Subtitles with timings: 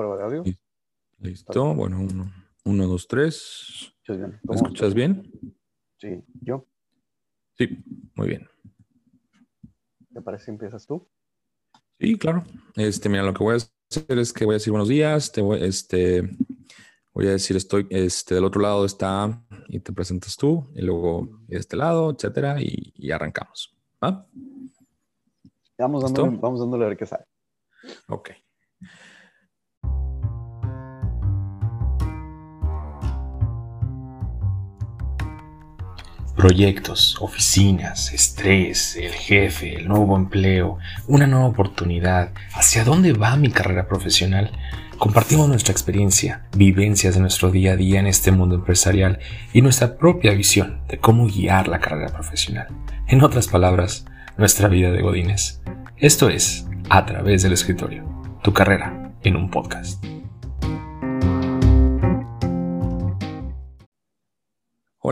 [0.00, 0.44] prueba de audio.
[1.18, 2.32] Listo, bueno, uno,
[2.64, 3.92] uno dos, tres.
[4.08, 5.30] ¿Me escuchas bien?
[5.98, 6.66] Sí, ¿yo?
[7.58, 7.84] Sí,
[8.14, 8.48] muy bien.
[10.12, 11.06] ¿Te parece que empiezas tú?
[11.98, 12.44] Sí, claro.
[12.76, 15.42] Este, mira, lo que voy a hacer es que voy a decir buenos días, te
[15.42, 16.30] voy, este,
[17.12, 21.28] voy a decir estoy, este, del otro lado está y te presentas tú, y luego
[21.46, 23.76] de este lado, etcétera, y, arrancamos.
[24.02, 24.26] ¿Va?
[25.78, 27.24] Vamos dándole, vamos dándole a ver qué sale.
[28.08, 28.30] Ok.
[36.36, 42.32] Proyectos, oficinas, estrés, el jefe, el nuevo empleo, una nueva oportunidad.
[42.54, 44.50] ¿Hacia dónde va mi carrera profesional?
[44.98, 49.18] Compartimos nuestra experiencia, vivencias de nuestro día a día en este mundo empresarial
[49.52, 52.68] y nuestra propia visión de cómo guiar la carrera profesional.
[53.08, 54.04] En otras palabras,
[54.36, 55.62] nuestra vida de Godines.
[55.96, 58.04] Esto es A través del escritorio,
[58.42, 60.04] tu carrera en un podcast.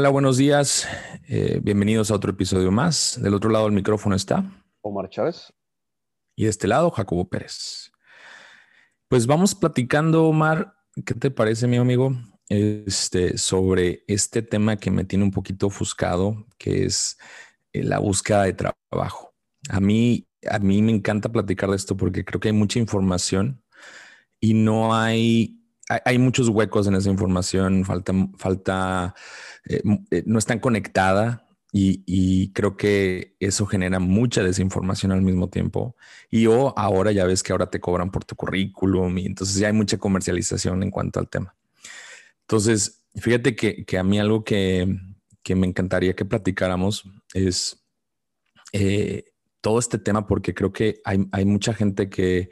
[0.01, 0.87] Hola, buenos días.
[1.27, 3.19] Eh, bienvenidos a otro episodio más.
[3.21, 4.49] Del otro lado del micrófono está
[4.81, 5.53] Omar Chávez.
[6.37, 7.91] Y de este lado, Jacobo Pérez.
[9.09, 10.73] Pues vamos platicando, Omar,
[11.05, 12.13] ¿qué te parece, mi amigo?
[12.49, 17.19] Este, sobre este tema que me tiene un poquito ofuscado, que es
[17.73, 19.35] eh, la búsqueda de trabajo.
[19.69, 23.65] A mí, a mí me encanta platicar de esto porque creo que hay mucha información
[24.39, 25.58] y no hay,
[25.89, 29.15] hay, muchos huecos en esa información, falta, falta,
[29.69, 35.97] eh, eh, no están conectada y, creo que eso genera mucha desinformación al mismo tiempo.
[36.31, 39.69] Y o ahora ya ves que ahora te cobran por tu currículum y entonces ya
[39.69, 41.55] hay mucha comercialización en cuanto al tema.
[42.43, 44.87] Entonces, fíjate que, a mí algo que,
[45.55, 47.83] me encantaría que platicáramos es
[48.73, 49.25] eh,
[49.63, 52.51] todo este tema porque creo que hay, mucha gente que,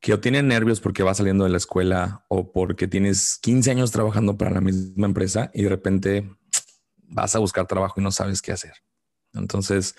[0.00, 3.90] que o tiene nervios porque va saliendo de la escuela o porque tienes 15 años
[3.90, 6.30] trabajando para la misma empresa y de repente
[7.02, 8.72] vas a buscar trabajo y no sabes qué hacer.
[9.34, 9.94] Entonces,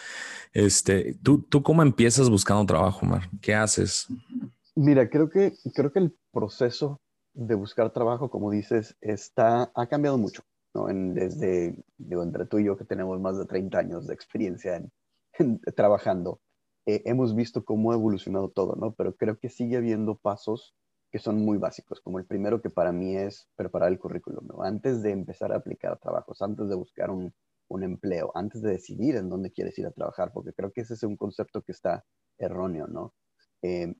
[0.53, 3.29] este, ¿tú, tú cómo empiezas buscando trabajo, Mar?
[3.41, 4.07] ¿Qué haces?
[4.75, 6.99] Mira, creo que, creo que el proceso
[7.33, 10.87] de buscar trabajo, como dices, está, ha cambiado mucho, ¿no?
[10.87, 15.61] desde, digo, entre tú y yo que tenemos más de 30 años de experiencia en,
[15.75, 16.41] trabajando,
[16.85, 18.93] eh, hemos visto cómo ha evolucionado todo, ¿no?
[18.93, 20.75] Pero creo que sigue habiendo pasos
[21.11, 24.63] que son muy básicos, como el primero que para mí es preparar el currículum, ¿no?
[24.63, 27.33] Antes de empezar a aplicar a trabajos, antes de buscar un,
[27.67, 30.93] un empleo, antes de decidir en dónde quieres ir a trabajar, porque creo que ese
[30.93, 32.05] es un concepto que está
[32.37, 33.13] erróneo, ¿no?
[33.61, 33.93] Eh,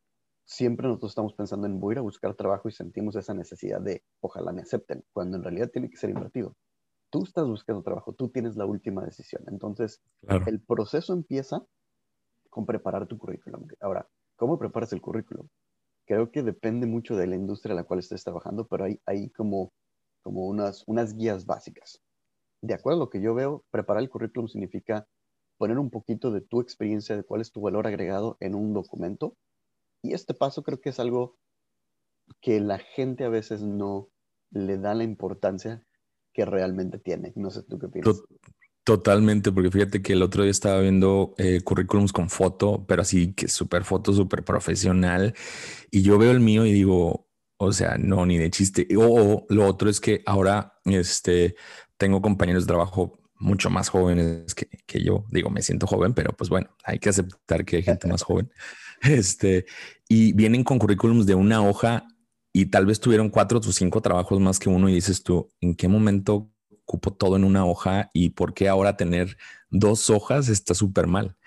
[0.46, 3.82] siempre nosotros estamos pensando en voy a ir a buscar trabajo y sentimos esa necesidad
[3.82, 6.56] de ojalá me acepten, cuando en realidad tiene que ser invertido.
[7.10, 9.44] Tú estás buscando trabajo, tú tienes la última decisión.
[9.48, 10.02] Entonces,
[10.48, 11.66] el proceso empieza
[12.52, 13.68] con preparar tu currículum.
[13.80, 15.48] Ahora, ¿cómo preparas el currículum?
[16.12, 19.30] creo que depende mucho de la industria en la cual estés trabajando, pero hay, hay
[19.30, 19.72] como,
[20.26, 22.02] unas, unas guías básicas.
[22.62, 25.08] De acuerdo a lo que yo veo, preparar el currículum significa
[25.58, 29.38] poner un poquito de tu experiencia, de cuál es tu valor agregado en un documento.
[30.04, 31.38] Y este paso creo que es algo
[32.42, 34.10] que la gente a veces no
[34.50, 35.82] le da la importancia
[36.34, 37.32] que realmente tiene.
[37.38, 38.22] No sé tú qué piensas.
[38.84, 43.34] Totalmente, porque fíjate que el otro día estaba viendo eh, currículums con foto, pero así
[43.34, 45.36] que súper foto, súper profesional.
[45.92, 47.28] Y yo veo el mío y digo,
[47.58, 48.88] o sea, no, ni de chiste.
[48.98, 51.56] O, lo otro es que ahora este,
[51.98, 55.26] tengo compañeros de trabajo mucho más jóvenes que, que, yo.
[55.30, 58.52] Digo, me siento joven, pero pues bueno, hay que aceptar que hay gente más joven.
[59.04, 59.66] Este,
[60.08, 62.06] y vienen con currículums de una hoja
[62.54, 65.74] y tal vez tuvieron cuatro o cinco trabajos más que uno y dices tú, ¿en
[65.74, 66.51] qué momento
[66.92, 69.38] ocupo todo en una hoja y por qué ahora tener
[69.70, 71.38] dos hojas está súper mal.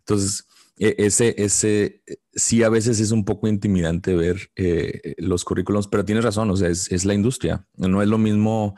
[0.00, 0.46] Entonces,
[0.78, 6.04] e, ese, ese, sí a veces es un poco intimidante ver eh, los currículums, pero
[6.04, 7.66] tienes razón, o sea, es, la industria.
[7.76, 8.76] No es lo mismo,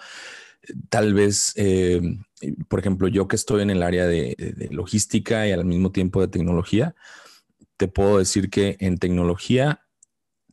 [0.88, 2.02] tal vez, eh,
[2.68, 6.20] por ejemplo, yo que estoy en el área de, de, logística y al mismo tiempo
[6.20, 6.96] de tecnología,
[7.76, 9.82] te puedo decir que en tecnología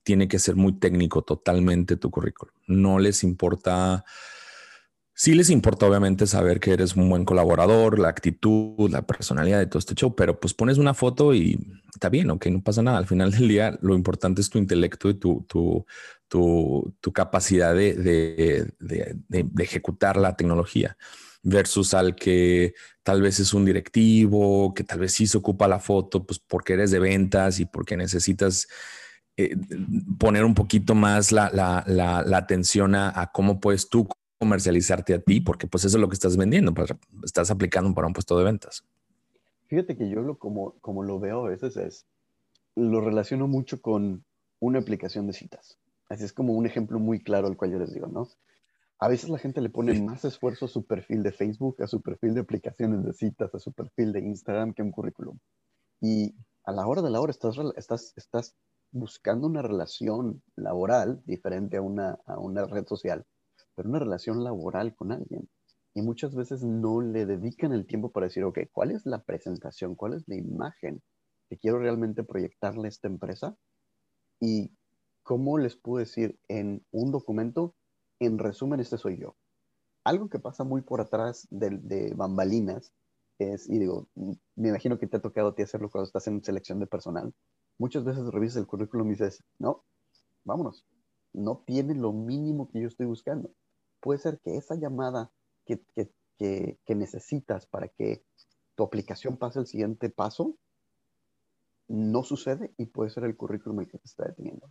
[0.03, 2.53] tiene que ser muy técnico totalmente tu currículum.
[2.67, 4.05] No les importa
[5.15, 9.67] Sí les importa obviamente saber que eres un buen colaborador, la actitud, la personalidad de
[9.67, 11.59] todo este show, pero pues pones una foto y
[11.93, 12.97] está bien, ok, no pasa nada.
[12.97, 15.85] Al final del día lo importante es tu intelecto y tu, tu,
[16.27, 20.97] tu, capacidad de, de, de, ejecutar la tecnología
[21.43, 22.73] versus al que
[23.03, 26.73] tal vez es un directivo, que tal vez sí se ocupa la foto, pues porque
[26.73, 28.67] eres de ventas y porque necesitas
[29.37, 29.55] eh,
[30.17, 34.07] poner un poquito más la, la, la, atención a, a, cómo puedes tú
[34.43, 36.93] comercializarte a ti, porque pues eso es lo que estás vendiendo, pues,
[37.23, 38.83] estás aplicando para un puesto de ventas.
[39.67, 42.05] Fíjate que yo lo, como, como lo veo a veces es,
[42.75, 44.25] lo relaciono mucho con
[44.59, 45.79] una aplicación de citas.
[46.09, 48.27] Así es como un ejemplo muy claro al cual yo les digo, ¿no?
[48.99, 52.01] A veces la gente le pone más esfuerzo a su perfil de Facebook, a su
[52.01, 55.37] perfil de aplicaciones de citas, a su perfil de Instagram que a un currículum.
[56.01, 56.35] Y
[56.65, 58.55] a la hora de la hora estás, estás, estás
[58.91, 63.25] buscando una relación laboral diferente a una, a una red social,
[63.75, 65.49] pero una relación laboral con alguien.
[65.93, 69.95] Y muchas veces no le dedican el tiempo para decir, ok, ¿cuál es la presentación?
[69.95, 71.01] ¿Cuál es la imagen
[71.49, 73.55] que quiero realmente proyectarle a esta empresa?
[74.39, 74.71] Y
[75.21, 77.75] cómo les puedo decir en un documento,
[78.19, 79.35] en resumen, este soy yo.
[80.03, 82.91] Algo que pasa muy por atrás de, bambalinas
[83.39, 84.07] es, y digo,
[84.55, 87.33] me imagino que te ha tocado a ti hacerlo cuando estás en selección de personal,
[87.77, 89.83] muchas veces revisas el currículum y dices, no,
[90.43, 90.85] vámonos,
[91.33, 93.49] no tiene lo mínimo que yo estoy buscando.
[94.03, 95.31] Puede ser que esa llamada
[95.65, 96.11] que, que,
[96.85, 98.25] que, necesitas para que
[98.75, 100.57] tu aplicación pase el siguiente paso
[101.87, 104.69] no sucede y puede ser el currículum el que te está deteniendo.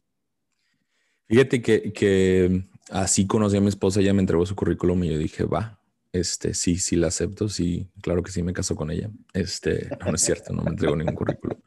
[1.29, 5.19] Fíjate que, que, así conocí a mi esposa, ella me entregó su currículum y yo
[5.19, 5.81] dije, va,
[6.13, 9.11] este, sí, sí la acepto, sí, claro que sí me caso con ella.
[9.33, 11.59] Este, no, es cierto, no me entregó ningún currículum.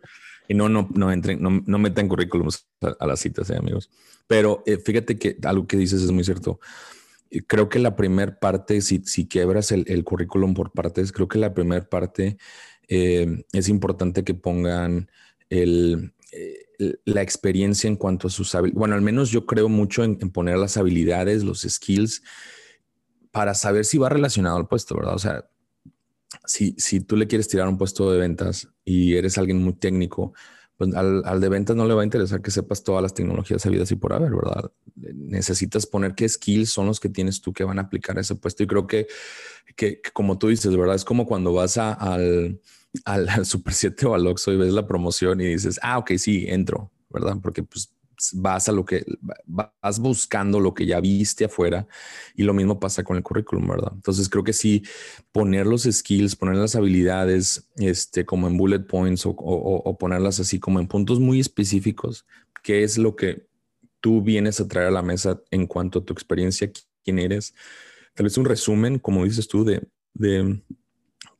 [0.47, 2.67] Y no, no, no, entren, no, no metan currículums
[2.99, 3.89] a, las citas, eh, amigos.
[4.27, 6.59] Pero eh, fíjate que algo que dices es muy cierto.
[7.47, 11.39] Creo que la primera parte, si, si quebras el, el, currículum por partes, creo que
[11.39, 12.37] la primera parte
[12.87, 15.09] eh, es importante que pongan
[15.49, 16.13] el,
[17.05, 18.79] la experiencia en cuanto a sus habilidades.
[18.79, 22.21] Bueno, al menos yo creo mucho en, en, poner las habilidades, los skills,
[23.31, 25.15] para saber si va relacionado al puesto, ¿verdad?
[25.15, 25.49] O sea,
[26.45, 30.33] si, si tú le quieres tirar un puesto de ventas y eres alguien muy técnico,
[30.77, 33.91] pues al, de ventas no le va a interesar que sepas todas las tecnologías sabidas
[33.91, 34.71] y por haber, ¿verdad?
[34.95, 38.35] Necesitas poner qué skills son los que tienes tú que van a aplicar a ese
[38.35, 38.63] puesto.
[38.63, 39.07] Y creo que,
[39.75, 40.95] que, como tú dices, ¿verdad?
[40.95, 42.59] Es como cuando vas al,
[43.05, 46.11] al, al, Super 7 o al Oxxo y ves la promoción y dices, ah, ok,
[46.17, 47.37] sí, entro, ¿verdad?
[47.41, 47.94] Porque pues
[48.33, 49.05] vas a lo que
[49.45, 51.87] vas buscando lo que ya viste afuera
[52.35, 53.91] y lo mismo pasa con el currículum, ¿verdad?
[53.93, 54.83] Entonces creo que sí
[55.31, 60.79] poner los skills, poner las habilidades, este, como en bullet points o, ponerlas así como
[60.79, 62.25] en puntos muy específicos,
[62.63, 63.47] qué es lo que
[64.01, 66.71] tú vienes a traer a la mesa en cuanto a tu experiencia,
[67.03, 67.53] quién eres,
[68.13, 70.61] tal vez un resumen, como dices tú, de, de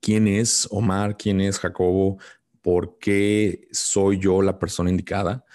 [0.02, 2.18] quién es Omar, quién es Jacobo,
[2.62, 5.46] por qué soy yo la persona indicada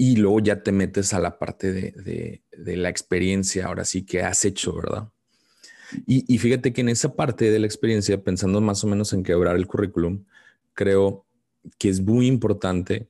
[0.00, 4.44] y luego ya te metes a la parte de, la experiencia, ahora sí que has
[4.44, 5.08] hecho, ¿verdad?
[6.06, 9.56] Y, fíjate que en esa parte de la experiencia, pensando más o menos en quebrar
[9.56, 10.24] el currículum,
[10.72, 11.26] creo
[11.78, 13.08] que es muy importante.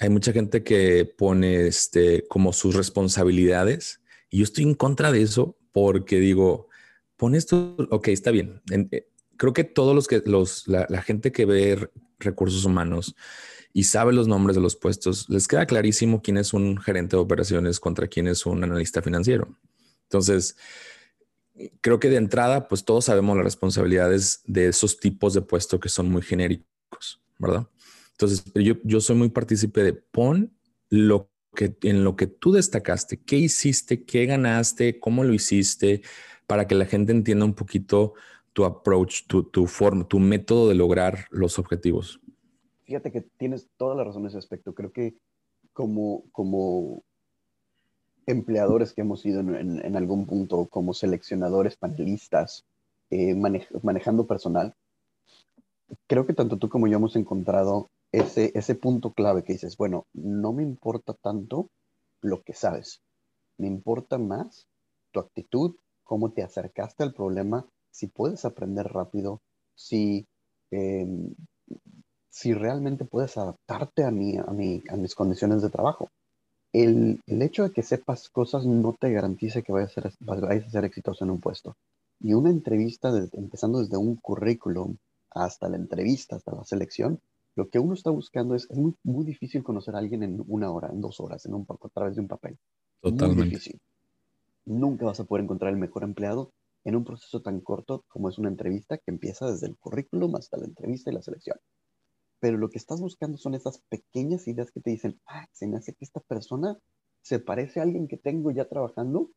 [0.00, 5.22] Hay mucha gente que pone este, como sus responsabilidades y yo estoy en contra de
[5.22, 6.68] eso porque digo,
[7.16, 8.60] pon esto, ok, está bien.
[8.90, 9.06] Eh,
[9.36, 13.14] creo que todos los que, los, la, la gente que ve recursos humanos
[13.72, 17.22] y sabe los nombres de los puestos, les queda clarísimo quién es un gerente de
[17.22, 19.48] operaciones contra quién es un analista financiero.
[20.04, 20.56] Entonces,
[21.80, 25.88] creo que de entrada, pues todos sabemos las responsabilidades de esos tipos de puestos que
[25.88, 27.68] son muy genéricos, ¿verdad?
[28.12, 30.52] Entonces, yo, yo soy muy partícipe de pon
[30.88, 36.02] lo que en lo que tú destacaste, qué hiciste, qué ganaste, cómo lo hiciste,
[36.46, 38.14] para que la gente entienda un poquito
[38.52, 42.20] tu approach, tu, tu forma, tu método de lograr los objetivos
[42.88, 44.74] fíjate que tienes toda la razón en ese aspecto.
[44.74, 45.14] Creo que
[45.74, 47.02] como, como
[48.26, 52.64] empleadores que hemos sido en, algún punto, como seleccionadores, panelistas,
[53.10, 54.74] eh, manejando personal,
[56.06, 60.06] creo que tanto tú como yo hemos encontrado ese, ese punto clave que dices, bueno,
[60.14, 61.68] no me importa tanto
[62.22, 63.02] lo que sabes,
[63.58, 64.66] me importa más
[65.12, 69.42] tu actitud, cómo te acercaste al problema, si puedes aprender rápido,
[69.74, 70.26] si
[70.70, 71.34] em,
[72.38, 76.08] si realmente puedes adaptarte a, mí, a, mí, a mis condiciones de trabajo.
[76.72, 80.66] El, el, hecho de que sepas cosas no te garantiza que vayas a, ser, vayas
[80.66, 81.76] a ser exitoso en un puesto.
[82.20, 84.96] Y una entrevista, empezando desde un currículum
[85.30, 87.18] hasta la entrevista, hasta la selección,
[87.56, 90.70] lo que uno está buscando es, es muy, muy difícil conocer a alguien en una
[90.70, 92.56] hora, en dos horas, en un, a través de un papel.
[93.00, 93.34] Totalmente.
[93.34, 93.80] Muy difícil.
[94.64, 96.52] Nunca vas a poder encontrar el mejor empleado
[96.84, 100.56] en un proceso tan corto como es una entrevista que empieza desde el currículum hasta
[100.56, 101.58] la entrevista y la selección
[102.40, 105.76] pero lo que estás buscando son esas pequeñas ideas que te dicen, ah, se me
[105.76, 106.78] hace que esta persona
[107.22, 109.30] se parece a alguien que tengo ya trabajando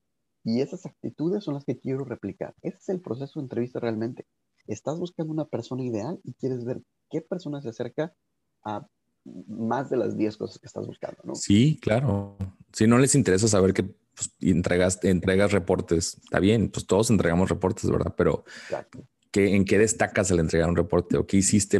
[0.44, 2.56] y esas actitudes son las que quiero replicar.
[2.62, 4.26] Ese es el proceso de entrevista realmente.
[4.68, 8.14] Estás buscando una persona ideal y quieres ver qué persona se acerca
[8.64, 8.88] a
[9.24, 11.36] más de las 10 cosas que estás buscando, ¿no?
[11.36, 12.38] Sí, claro.
[12.74, 17.50] Si no les interesa saber que pues, entregas, entregas reportes, está bien, pues todos entregamos
[17.50, 18.14] reportes, ¿verdad?
[18.18, 19.06] Pero Exacto.
[19.34, 21.80] ¿En qué destacas al entregar un reporte o qué hiciste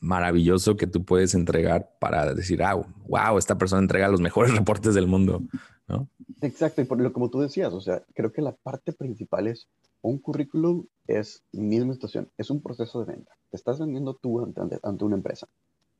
[0.00, 2.74] maravilloso que tú puedes entregar para decir, ah,
[3.08, 5.42] wow, esta persona entrega los mejores reportes del mundo?
[5.88, 6.08] ¿no?
[6.40, 9.68] Exacto, y por lo como tú decías, o sea, creo que la parte principal es
[10.00, 13.32] un currículum es misma situación, es un proceso de venta.
[13.50, 15.48] Te estás vendiendo tú ante, ante una empresa.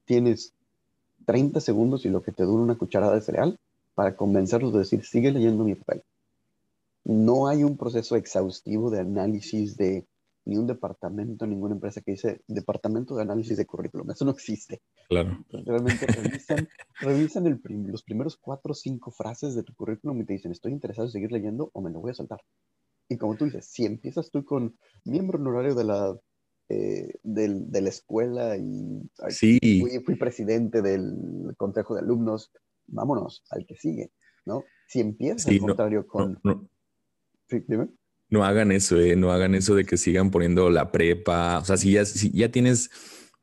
[0.05, 0.55] Tienes
[1.27, 3.59] 30 segundos y lo que te dura una cucharada de cereal
[3.95, 6.03] para convencerlos de decir, sigue leyendo mi papel.
[7.05, 10.07] No hay un proceso exhaustivo de análisis de
[10.45, 14.11] ni un departamento, ninguna empresa que dice departamento de análisis de currículum.
[14.11, 14.83] Eso no existe.
[15.09, 15.45] Claro.
[15.51, 16.69] Realmente revisan,
[17.01, 21.07] revisan los primeros cuatro o cinco frases de tu currículum y te dicen, estoy interesado
[21.07, 22.41] en seguir leyendo o me lo voy a soltar.
[23.09, 26.19] Y como tú dices, si empiezas tú con miembro honorario de la,
[26.69, 29.61] eh, de la escuela y sí.
[30.05, 32.51] fui, presidente del consejo de alumnos,
[32.87, 34.11] vámonos al que sigue,
[34.45, 34.65] ¿no?
[34.89, 36.41] Si empiezas al contrario con...
[37.49, 37.89] sí, dime.
[38.33, 41.59] No hagan eso, eh, no hagan eso de que sigan poniendo la prepa.
[41.59, 42.91] O sea, si ya, si ya tienes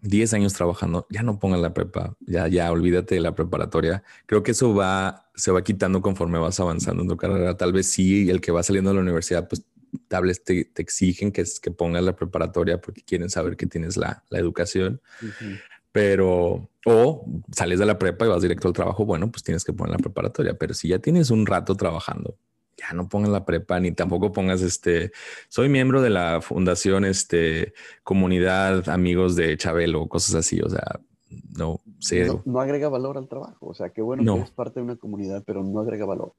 [0.02, 4.04] 10 años trabajando, ya no pongan la prepa, ya, ya olvídate de la preparatoria.
[4.26, 7.56] Creo que eso va, se va quitando conforme vas avanzando en tu carrera.
[7.56, 9.64] Tal vez sí, el que va saliendo de la universidad, pues
[10.08, 13.96] tal vez te, te exigen que, que pongas la preparatoria porque quieren saber que tienes
[13.96, 15.02] la, la educación.
[15.92, 19.74] Pero, o sales de la prepa y vas directo al trabajo, bueno, pues tienes que
[19.74, 20.58] poner la preparatoria.
[20.58, 22.38] Pero si ya tienes un rato trabajando,
[22.80, 25.12] ya no pongas la prepa ni tampoco pongas este,
[25.50, 31.00] soy miembro de la fundación, este, comunidad amigos de Chabelo, cosas así, o sea,
[31.58, 32.42] no, cero.
[32.46, 35.44] No, agrega valor al trabajo, o sea, qué bueno que eres parte de una comunidad,
[35.46, 36.34] pero no agrega valor.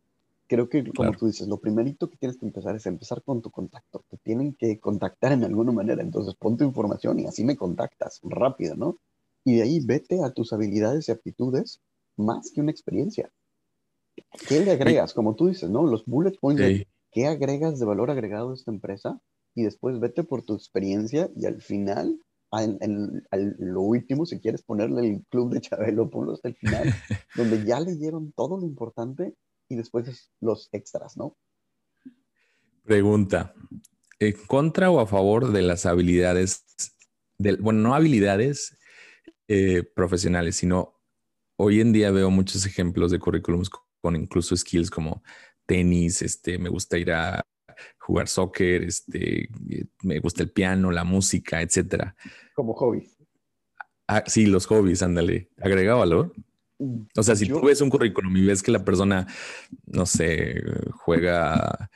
[0.47, 3.53] Creo que, como tú dices, lo primerito que tienes que empezar es empezar con tu
[3.53, 4.03] contacto.
[4.11, 8.21] Te tienen que contactar en alguna manera, entonces pon tu información y así me contactas
[8.25, 8.97] rápido, ¿no?
[9.45, 11.81] Y de ahí vete a tus habilidades y aptitudes
[12.17, 13.31] más que una experiencia.
[14.49, 15.15] ¿Qué le agregas?
[15.15, 15.87] Como tú dices, ¿no?
[15.87, 19.21] Los bullet points, ¿qué agregas de valor agregado a esta empresa?
[19.55, 22.21] Y después vete por tu experiencia y al final,
[22.53, 23.23] en,
[23.59, 26.85] lo último, si quieres ponerle el club de Chabelo, ponlo hasta el final,
[27.37, 29.35] donde ya le dieron todo lo importante
[29.69, 31.37] y después los extras, ¿no?
[32.85, 33.55] Pregunta,
[34.19, 36.65] ¿en contra o a favor de las habilidades,
[37.61, 38.77] bueno, no habilidades
[39.49, 41.01] eh, profesionales, sino
[41.57, 45.23] hoy en día veo muchos ejemplos de currículums con incluso skills como
[45.67, 47.45] tenis, este, me gusta ir a
[47.99, 49.49] jugar soccer, este,
[50.03, 52.17] me gusta el piano, la música, etcétera.
[52.55, 53.17] Como hobbies.
[54.09, 55.49] Ah, sí, los hobbies, ándale.
[55.61, 56.33] ¿Agrega valor?
[56.79, 59.27] Mm, o sea, si tú ves un currículum y ves que la persona,
[59.87, 60.61] no sé,
[60.93, 61.91] juega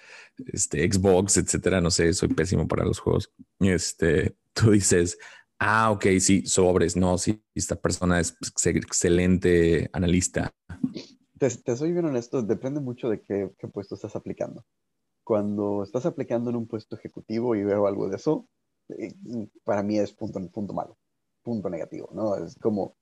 [0.52, 3.32] este, Xbox, etcétera, no sé, soy pésimo para los juegos.
[3.58, 5.18] Este, tú dices,
[5.58, 10.54] ah, ok, sí, sobres, no, sí, esta persona es excelente analista
[11.38, 14.64] te, soy bien honesto, depende mucho de qué, puesto estás aplicando.
[15.25, 18.47] Cuando estás aplicando en un puesto ejecutivo y veo algo de eso,
[18.88, 19.14] eh,
[19.64, 20.99] para mí es punto, punto malo,
[21.43, 22.37] punto negativo, ¿no?
[22.37, 22.97] Es como,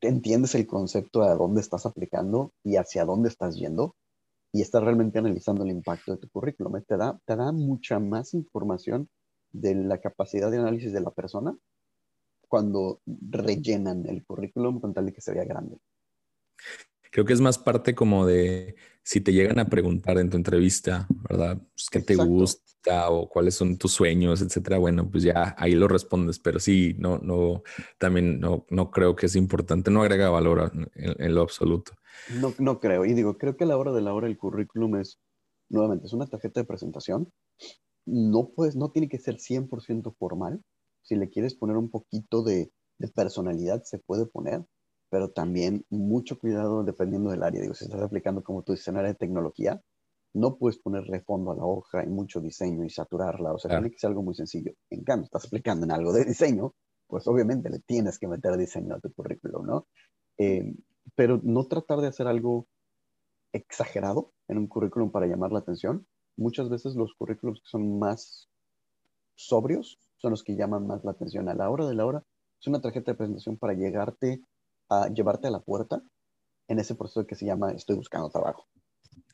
[0.00, 3.94] entiendes el concepto de a dónde estás aplicando y hacia dónde estás yendo
[4.52, 6.82] y estás realmente analizando el impacto de tu currículum.
[6.82, 9.08] Te da, te da mucha más información
[9.52, 11.56] de la capacidad de análisis de la persona
[12.48, 15.78] cuando rellenan el currículum con tal de que se vea grande.
[17.10, 18.76] Creo que es más parte como de
[19.08, 21.56] si te llegan a preguntar en tu entrevista, ¿verdad?
[21.56, 24.76] Pues, ¿Qué te gusta o cuáles son tus sueños, etcétera?
[24.76, 27.62] Bueno, pues ya ahí lo respondes, pero sí, no, no,
[27.96, 31.92] también no, no creo que es importante, no agrega valor en, lo absoluto.
[32.38, 34.96] No, no creo, y digo, creo que a la hora de la hora el currículum
[34.96, 35.18] es,
[35.70, 37.32] nuevamente, es una tarjeta de presentación,
[38.04, 40.62] no puedes, no tiene que ser 100% formal,
[41.00, 44.66] si le quieres poner un poquito de, de personalidad, se puede poner,
[45.10, 47.60] pero también mucho cuidado dependiendo del área.
[47.60, 49.80] Digo, si estás aplicando como tú dices en área de tecnología,
[50.34, 53.90] no puedes ponerle fondo a la hoja y mucho diseño y saturarla, o sea, tiene
[53.90, 54.72] que ser algo muy sencillo.
[54.90, 56.74] En cambio, estás aplicando en algo de diseño,
[57.06, 59.86] pues obviamente le tienes que meter diseño a tu currículum, ¿no?
[60.36, 60.74] Eh,
[61.14, 62.66] pero no tratar de hacer algo
[63.52, 66.06] exagerado en un currículum para llamar la atención.
[66.36, 68.48] Muchas veces los currículums que son más
[69.34, 71.48] sobrios son los que llaman más la atención.
[71.48, 72.24] A la hora de la hora,
[72.60, 74.42] es una tarjeta de presentación para llegarte
[74.88, 76.02] a llevarte a la puerta
[76.68, 78.66] en ese proceso que se llama estoy buscando trabajo.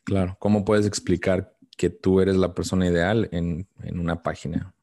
[0.04, 4.74] Claro, ¿cómo puedes explicar que tú eres la persona ideal en, en una página?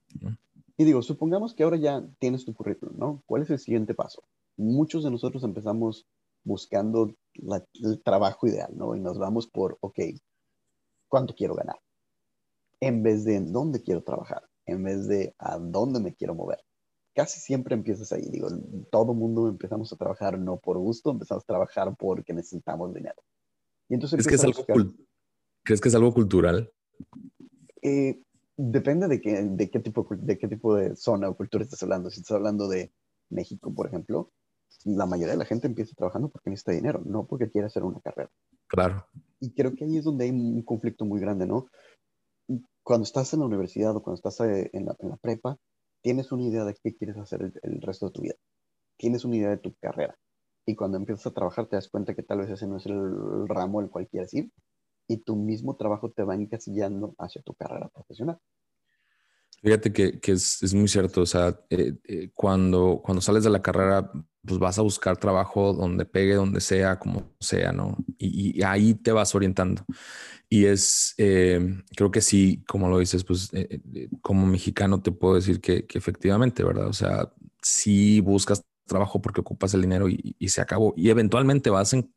[0.77, 3.23] Y digo, supongamos que ahora ya tienes tu currículum, ¿no?
[3.25, 4.23] ¿Cuál es el siguiente paso?
[4.57, 6.07] Muchos de nosotros empezamos
[6.43, 8.95] buscando el trabajo ideal, ¿no?
[8.95, 9.99] Y nos vamos por, ok,
[11.07, 11.79] ¿cuánto quiero ganar?
[12.79, 16.59] En vez de en dónde quiero trabajar, en vez de a dónde me quiero mover
[17.13, 18.27] casi siempre empiezas ahí.
[18.29, 18.49] Digo,
[18.91, 23.21] todo mundo empezamos a trabajar no por gusto, empezamos a trabajar porque necesitamos dinero.
[23.89, 24.65] Y entonces ¿Es que es algo
[25.63, 26.71] ¿Crees que es algo cultural?
[27.81, 28.21] Eh,
[28.57, 32.09] depende de, qué, de, qué tipo, de qué tipo de zona o cultura estás hablando.
[32.09, 32.91] Si estás hablando de
[33.29, 34.31] México, por ejemplo,
[34.85, 37.99] la mayoría de la gente empieza trabajando porque necesita dinero, no porque quiere hacer una
[37.99, 38.31] carrera.
[38.67, 39.05] Claro.
[39.39, 41.67] Y creo que ahí es donde hay un conflicto muy grande, ¿no?
[42.83, 45.57] Cuando estás en la universidad o cuando estás eh, en la, prepa,
[46.01, 48.35] tienes una idea de qué quieres hacer el, resto de tu vida.
[48.97, 50.17] Tienes una idea de tu carrera.
[50.65, 53.47] Y cuando empiezas a trabajar te das cuenta que tal vez ese no es el,
[53.47, 54.51] ramo al cual quieres ir.
[55.07, 58.39] Y tu mismo trabajo te va encasillando hacia tu carrera profesional.
[59.63, 64.11] Fíjate que, es, muy cierto, o sea, eh, eh, cuando, cuando sales de la carrera,
[64.43, 67.95] pues vas a buscar trabajo donde pegue, donde sea, como sea, ¿no?
[68.17, 69.85] Y, ahí te vas orientando.
[70.49, 71.59] Y es, eh,
[71.95, 73.51] creo que sí, como lo dices, pues
[74.21, 76.87] como mexicano te puedo decir que, efectivamente, ¿verdad?
[76.87, 80.93] O sea, si buscas trabajo porque ocupas el dinero y, se acabó.
[80.97, 82.11] Y eventualmente vas en,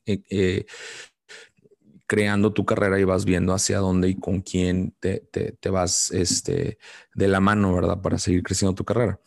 [2.07, 6.79] creando tu carrera y vas viendo hacia dónde y con quién te, te, vas este,
[7.15, 8.01] de la mano, ¿verdad?
[8.01, 9.21] Para seguir creciendo tu carrera.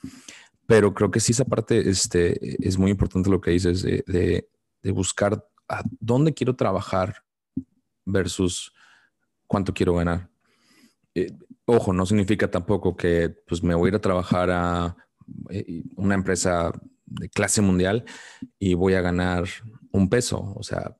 [0.67, 4.91] Pero creo que sí, esa parte este, es muy importante lo que dices de, de,
[4.91, 7.23] buscar a dónde quiero trabajar
[8.05, 8.73] versus
[9.47, 10.29] cuánto quiero ganar.
[11.13, 11.31] Eh,
[11.65, 14.95] ojo, no significa tampoco que pues, me voy a ir a trabajar a
[15.49, 16.71] eh, una empresa
[17.05, 18.05] de clase mundial
[18.59, 19.45] y voy a ganar
[19.91, 20.53] un peso.
[20.55, 20.95] O sea,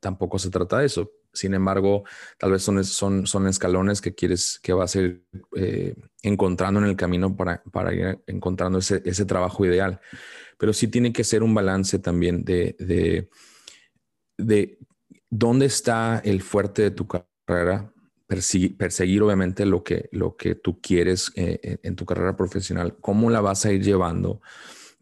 [0.00, 1.12] tampoco se trata de eso.
[1.32, 2.04] Sin embargo,
[2.38, 6.86] tal vez son, son, son escalones que quieres, que vas a ir eh, encontrando en
[6.86, 10.00] el camino para, para ir encontrando ese, ese, trabajo ideal.
[10.58, 13.28] Pero sí tiene que ser un balance también de, de,
[14.38, 14.78] de
[15.28, 17.92] dónde está el fuerte de tu carrera,
[18.26, 23.40] perseguir, obviamente lo que, lo que tú quieres eh, en tu carrera profesional, cómo la
[23.40, 24.40] vas a ir llevando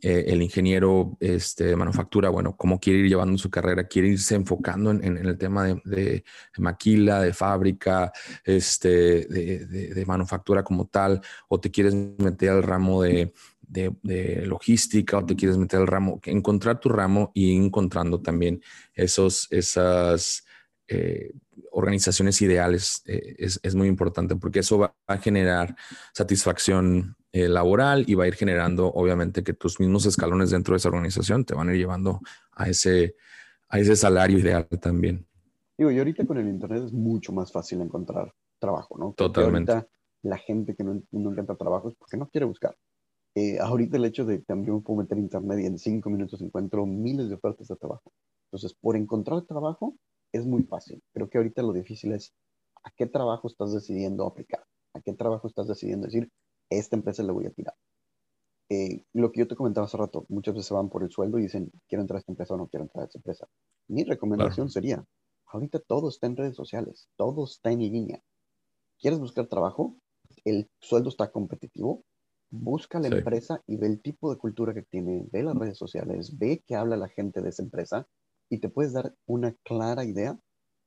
[0.01, 4.35] eh, el ingeniero este, de manufactura, bueno, cómo quiere ir llevando su carrera, quiere irse
[4.35, 6.25] enfocando en, el tema de,
[6.59, 8.13] maquila, de fábrica,
[8.45, 13.33] este, de, manufactura como tal, o te quieres meter al ramo de,
[14.45, 18.63] logística, o te quieres meter al ramo, encontrar tu ramo y encontrando también
[18.95, 20.45] esos, esas
[20.89, 21.33] eh,
[21.71, 25.75] organizaciones ideales eh, es, es, muy importante porque eso va a generar
[26.13, 30.77] satisfacción eh, laboral y va a ir generando, obviamente, que tus mismos escalones dentro de
[30.77, 32.21] esa organización te van a ir llevando
[32.53, 33.17] a ese,
[33.69, 35.27] a ese salario ideal también.
[35.77, 39.15] Digo, y ahorita con el Internet es mucho más fácil encontrar trabajo, ¿no?
[39.17, 39.73] Totalmente.
[39.73, 39.89] Ahorita
[40.23, 42.77] la gente que no, no encuentra trabajo es porque no quiere buscar.
[43.35, 47.29] Eh, ahorita el hecho de también puedo meter Internet y en cinco minutos encuentro miles
[47.29, 48.13] de ofertas de trabajo.
[48.47, 49.97] Entonces, por encontrar trabajo
[50.35, 51.01] es muy fácil.
[51.13, 52.35] Creo que ahorita lo difícil es
[52.83, 56.29] a qué trabajo estás decidiendo aplicar, a qué trabajo estás decidiendo decir,
[56.69, 57.75] esta empresa le voy a tirar.
[58.69, 61.43] Eh, lo que yo te comentaba hace rato, muchas veces van por el sueldo y
[61.43, 63.47] dicen, quiero entrar a esta empresa o no quiero entrar a esta empresa.
[63.87, 65.05] Mi recomendación sería,
[65.47, 68.21] ahorita todo está en redes sociales, todo está en línea.
[68.99, 69.97] ¿Quieres buscar trabajo?
[70.45, 72.03] El sueldo está competitivo.
[72.51, 76.37] Busca la empresa y ve el tipo de cultura que tiene, ve las redes sociales,
[76.39, 78.09] ve qué habla la gente de esa empresa
[78.49, 80.39] y te puedes dar una clara idea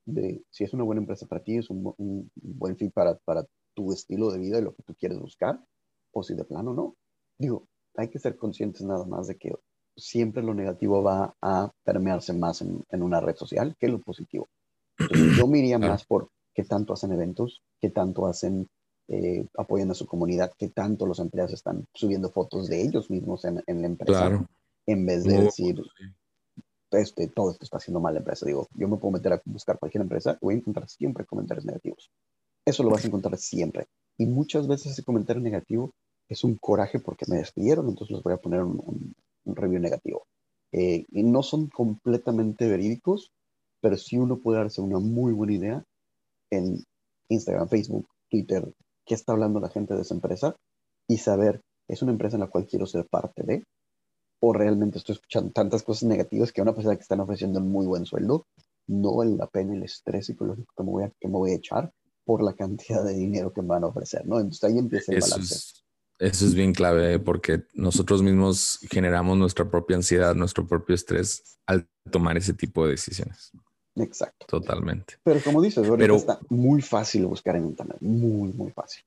[0.04, 3.44] de si es una buena empresa para ti, es un, un buen fit para, para
[3.74, 5.62] tu estilo de vida y lo que tú quieres buscar,
[6.12, 6.96] o si de plano no.
[7.36, 9.52] Digo, hay que ser conscientes nada más de que
[9.96, 14.48] siempre lo negativo va a permearse más en, una red social que lo positivo.
[15.36, 18.68] yo me iría más por qué tanto hacen eventos, qué tanto hacen,
[19.08, 23.44] eh, apoyan a su comunidad, qué tanto los empleados están subiendo fotos de ellos mismos
[23.44, 24.46] en, la empresa,
[24.86, 25.82] en vez de decir,
[26.92, 28.46] este, todo esto está haciendo mal la empresa.
[28.46, 32.10] Digo, yo me puedo meter a buscar cualquier empresa, voy a encontrar siempre comentarios negativos.
[32.64, 33.86] Eso lo vas a encontrar siempre.
[34.16, 35.92] Y muchas veces ese comentario negativo
[36.28, 39.14] es un coraje porque me despidieron, entonces les voy a poner un,
[39.46, 40.26] review negativo.
[40.72, 43.32] Eh, y no son completamente verídicos,
[43.80, 45.84] pero sí uno puede darse una muy buena idea
[46.50, 46.84] en
[47.30, 48.70] Instagram, Facebook, Twitter,
[49.06, 50.54] qué está hablando la gente de esa empresa
[51.08, 53.64] y saber, ¿es una empresa en la cual quiero ser parte de?
[54.40, 57.70] ¿O realmente estoy escuchando tantas cosas negativas que a una persona que están ofreciendo un
[57.70, 58.46] muy buen sueldo
[58.88, 61.56] no vale la pena el estrés psicológico que me voy a, que me voy a
[61.56, 61.92] echar
[62.24, 64.38] por la cantidad de dinero que van a ofrecer, ¿no?
[64.38, 65.82] Entonces ahí empieza el balance.
[66.18, 67.18] eso es bien clave ¿eh?
[67.18, 72.92] porque nosotros mismos generamos nuestra propia ansiedad, nuestro propio estrés al tomar ese tipo de
[72.92, 73.52] decisiones.
[73.94, 74.46] Exacto.
[74.46, 75.14] Totalmente.
[75.22, 79.02] Pero como dices, ahorita está muy fácil buscar en Internet, muy, muy fácil.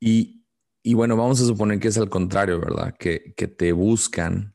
[0.00, 0.39] Y,
[0.82, 2.94] y bueno, vamos a suponer que es al contrario, ¿verdad?
[2.98, 4.54] Que, que te buscan,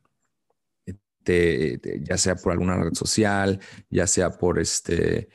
[1.24, 3.60] te, ya sea por alguna red social,
[3.90, 5.30] ya sea por este,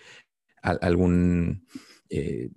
[0.63, 1.67] algún
[2.09, 2.51] eh,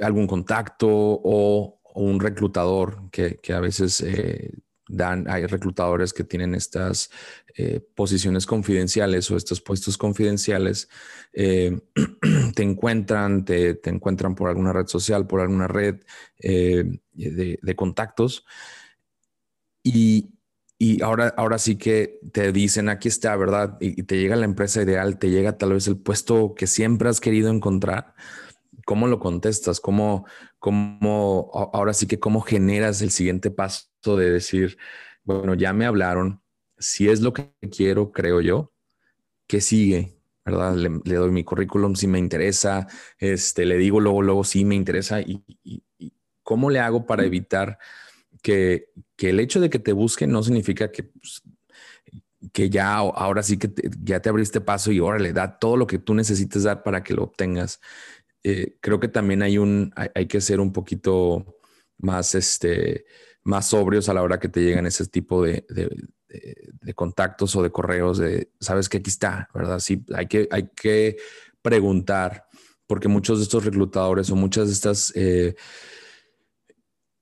[0.00, 4.52] algún contacto o, un reclutador que, a veces eh,
[4.90, 7.10] dan, hay reclutadores que tienen estas
[7.56, 10.88] eh, posiciones confidenciales o estos puestos confidenciales,
[11.32, 15.96] te encuentran, te, encuentran por alguna red social, por alguna red
[16.38, 17.00] de,
[17.62, 18.44] de, contactos
[19.82, 20.30] y
[20.82, 23.76] y ahora, ahora sí que te dicen, aquí está, ¿verdad?
[23.80, 27.20] Y, te llega la empresa ideal, te llega tal vez el puesto que siempre has
[27.20, 28.14] querido encontrar.
[28.86, 29.78] ¿Cómo lo contestas?
[29.78, 30.24] ¿Cómo,
[30.58, 34.78] cómo, ahora sí que cómo generas el siguiente paso de decir,
[35.24, 36.42] bueno, ya me hablaron,
[36.78, 38.72] si es lo que quiero, creo yo,
[39.46, 40.16] ¿qué sigue?
[40.44, 40.74] ¿Verdad?
[40.76, 42.86] Le, doy mi currículum si me interesa,
[43.18, 45.44] este, le digo luego, luego sí me interesa y,
[46.42, 47.78] cómo le hago para evitar
[48.42, 51.42] que, el hecho de que te busquen no significa que, pues,
[52.52, 53.70] que ya ahora sí que
[54.02, 57.04] ya te abriste paso y ahora le da todo lo que tú necesites dar para
[57.04, 57.80] que lo obtengas.
[58.42, 61.58] Eh, creo que también hay un, hay, que ser un poquito
[61.98, 63.04] más, este,
[63.42, 67.70] más sobrios a la hora que te llegan ese tipo de, de, contactos o de
[67.70, 69.78] correos de, sabes que aquí está, ¿verdad?
[69.78, 71.16] Sí, hay que, hay que
[71.62, 72.46] preguntar,
[72.86, 75.54] porque muchos de estos reclutadores o muchas de estas, eh,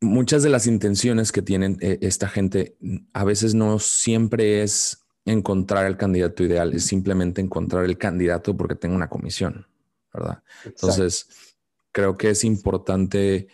[0.01, 2.77] muchas de las intenciones que tienen eh, esta gente
[3.13, 8.75] a veces no siempre es encontrar el candidato ideal, es simplemente encontrar el candidato porque
[8.75, 9.67] tengo una comisión,
[10.13, 10.43] ¿verdad?
[10.65, 11.29] Entonces,
[11.93, 13.49] creo que es importante,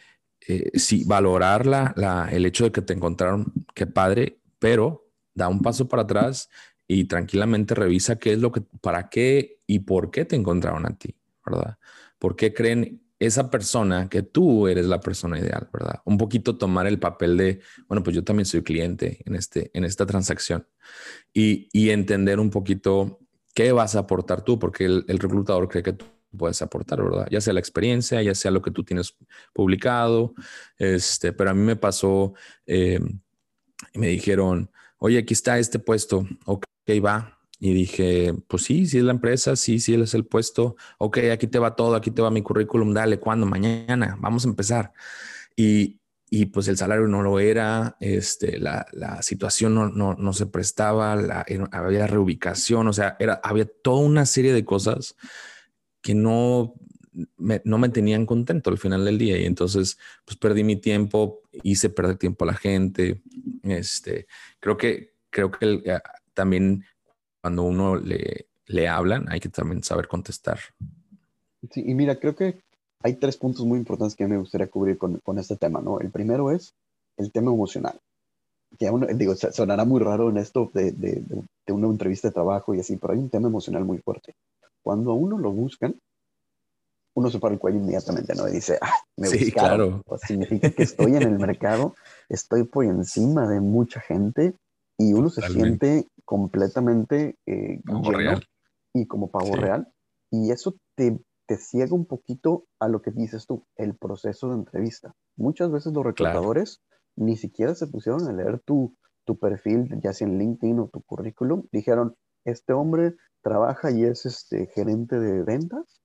[0.46, 5.62] eh, sí, valorar la, el hecho de que te encontraron, qué padre, pero da un
[5.62, 6.50] paso para atrás
[6.86, 10.96] y tranquilamente revisa qué es lo que, para qué y por qué te encontraron a
[10.96, 11.78] ti, ¿verdad?
[12.18, 16.00] ¿Por qué creen esa persona que tú eres la persona ideal, ¿verdad?
[16.04, 19.84] Un poquito tomar el papel de, bueno, pues yo también soy cliente en, este, en
[19.84, 20.66] esta transacción
[21.32, 23.20] y, entender un poquito
[23.54, 27.28] qué vas a aportar tú, porque el, reclutador cree que tú puedes aportar, ¿verdad?
[27.30, 29.16] Ya sea la experiencia, ya sea lo que tú tienes
[29.52, 30.34] publicado,
[30.78, 32.34] este, pero a mí me pasó,
[32.66, 33.00] eh,
[33.94, 36.64] me dijeron, oye, aquí está este puesto, ok,
[37.04, 37.38] va.
[37.60, 41.46] Y dije, pues sí, sí es la empresa, sí, sí es el puesto, ok, aquí
[41.46, 43.46] te va todo, aquí te va mi currículum, dale, ¿cuándo?
[43.46, 44.92] Mañana, vamos a empezar.
[45.56, 50.32] Y, y pues el salario no lo era, este, la, la situación no, no, no,
[50.32, 55.16] se prestaba, la, había reubicación, o sea, era, había toda una serie de cosas
[56.04, 56.74] que no,
[57.64, 61.88] no me tenían contento al final del día y entonces pues perdí mi tiempo, hice
[61.88, 63.22] perder tiempo a la gente.
[63.62, 64.26] Este,
[64.60, 65.98] creo que, creo que eh,
[66.34, 66.84] también
[67.40, 70.58] cuando uno le, le hablan hay que también saber contestar.
[71.70, 72.60] Sí, y mira, creo que
[73.02, 76.00] hay tres puntos muy importantes que me gustaría cubrir con, con este tema, ¿no?
[76.00, 76.74] El primero es
[77.16, 77.98] el tema emocional.
[78.78, 81.22] Que uno, digo, sonará muy raro en esto de, de,
[81.66, 84.34] de una entrevista de trabajo y así, pero hay un tema emocional muy fuerte.
[84.84, 85.98] Cuando a uno lo buscan,
[87.16, 88.46] uno se para el cuello inmediatamente, ¿no?
[88.46, 90.02] Y dice, ah, me sí, Claro.
[90.04, 91.94] Pues significa que estoy en el mercado,
[92.28, 94.54] estoy por encima de mucha gente
[94.98, 98.46] y uno se siente completamente eh, real.
[98.92, 99.90] y como pavo real.
[100.30, 104.56] Y eso te, te ciega un poquito a lo que dices tú, el proceso de
[104.56, 105.14] entrevista.
[105.36, 106.82] Muchas veces los reclutadores
[107.16, 108.94] ni siquiera se pusieron a leer tu,
[109.24, 111.64] tu perfil, ya sea en LinkedIn o tu currículum.
[111.72, 116.04] Dijeron, este hombre trabaja y es este gerente de ventas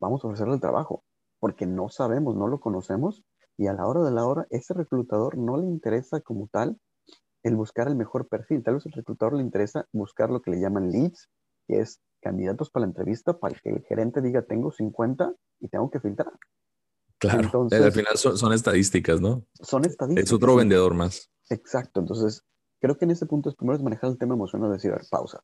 [0.00, 1.04] vamos a ofrecerle el trabajo,
[1.38, 3.24] porque no sabemos, no lo conocemos,
[3.56, 6.78] y a la hora de la hora, ese reclutador no le interesa como tal
[7.42, 10.60] el buscar el mejor perfil, tal vez el reclutador le interesa buscar lo que le
[10.60, 11.28] llaman leads,
[11.66, 15.90] que es candidatos para la entrevista, para que el gerente diga, tengo 50 y tengo
[15.90, 16.32] que filtrar.
[17.18, 19.44] Claro, entonces, al final son, estadísticas, ¿no?
[19.54, 20.28] Son estadísticas.
[20.28, 21.30] Es otro vendedor más.
[21.50, 22.44] Exacto, entonces
[22.80, 25.06] creo que en este punto es primero es manejar el tema emocional, decir, a ver,
[25.10, 25.42] pausa.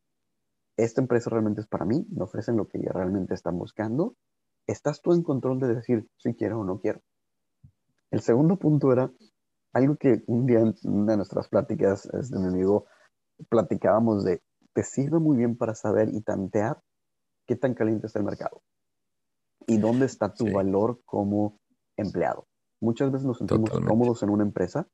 [0.76, 4.16] Esta empresa realmente es para mí, me ofrecen lo que ya realmente están buscando
[4.66, 7.00] estás tú en control de decir si quiero o no quiero.
[8.10, 9.10] El segundo punto era
[9.72, 12.86] algo que un día en una de nuestras pláticas, de este, mi amigo,
[13.48, 16.80] platicábamos de, te sirve muy bien para saber y tantear
[17.46, 18.62] qué tan caliente está el mercado
[19.66, 21.58] y dónde está tu valor como
[21.96, 22.46] empleado.
[22.80, 24.86] Muchas veces nos sentimos cómodos en una empresa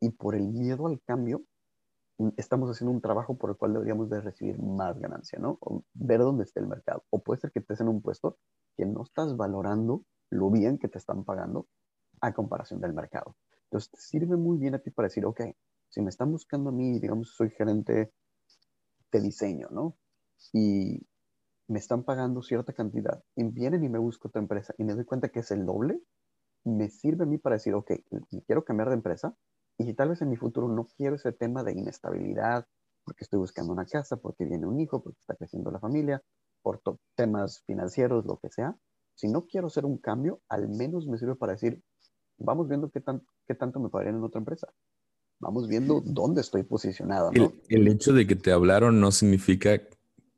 [0.00, 1.42] y por el miedo al cambio
[2.36, 5.58] estamos haciendo un trabajo por el cual deberíamos de recibir más ganancia, ¿no?
[5.94, 7.04] Ver dónde está el mercado.
[7.10, 8.38] O puede ser que estés en un puesto
[8.76, 11.66] que no estás valorando lo bien que te están pagando
[12.20, 13.36] a comparación del mercado.
[13.64, 15.40] Entonces, te sirve muy bien a ti para decir, ok,
[15.88, 18.12] si me están buscando a mí, digamos, soy gerente
[19.10, 19.96] de diseño, ¿no?
[20.52, 21.06] Y
[21.68, 25.04] me están pagando cierta cantidad, y vienen y me busco otra empresa y me doy
[25.04, 26.02] cuenta que es el doble,
[26.64, 27.92] me sirve a mí para decir, ok,
[28.46, 29.36] quiero cambiar de empresa,
[29.78, 32.66] y tal vez en mi futuro no quiero ese tema de inestabilidad,
[33.04, 36.22] porque estoy buscando una casa, porque viene un hijo, porque está creciendo la familia,
[36.62, 36.80] por
[37.16, 38.76] temas financieros, lo que sea,
[39.14, 41.82] si no quiero hacer un cambio, al menos me sirve para decir,
[42.38, 44.68] vamos viendo qué, tan, qué tanto me pagarían en otra empresa.
[45.38, 47.30] Vamos viendo dónde estoy posicionado.
[47.32, 49.80] El, el hecho de que te hablaron no significa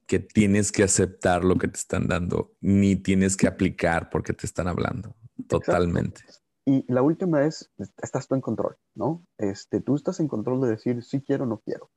[0.07, 4.47] que tienes que aceptar lo que te están dando, ni tienes que aplicar porque te
[4.47, 5.15] están hablando.
[5.49, 6.23] Totalmente.
[6.67, 7.71] Y la última es,
[8.03, 9.23] estás tú en control, ¿no?
[9.39, 11.91] Este, tú estás en control de decir si quiero o no quiero.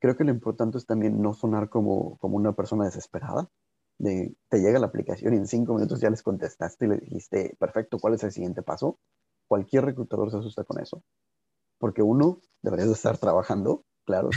[0.00, 3.50] creo que lo importante es también no sonar como, como una persona desesperada,
[3.98, 7.56] de te llega la aplicación y en cinco minutos ya les contestaste y le dijiste,
[7.58, 8.98] perfecto, ¿cuál es el siguiente paso?
[9.46, 11.02] Cualquier reclutador se asusta con eso,
[11.78, 14.30] porque uno debería de estar trabajando, claro,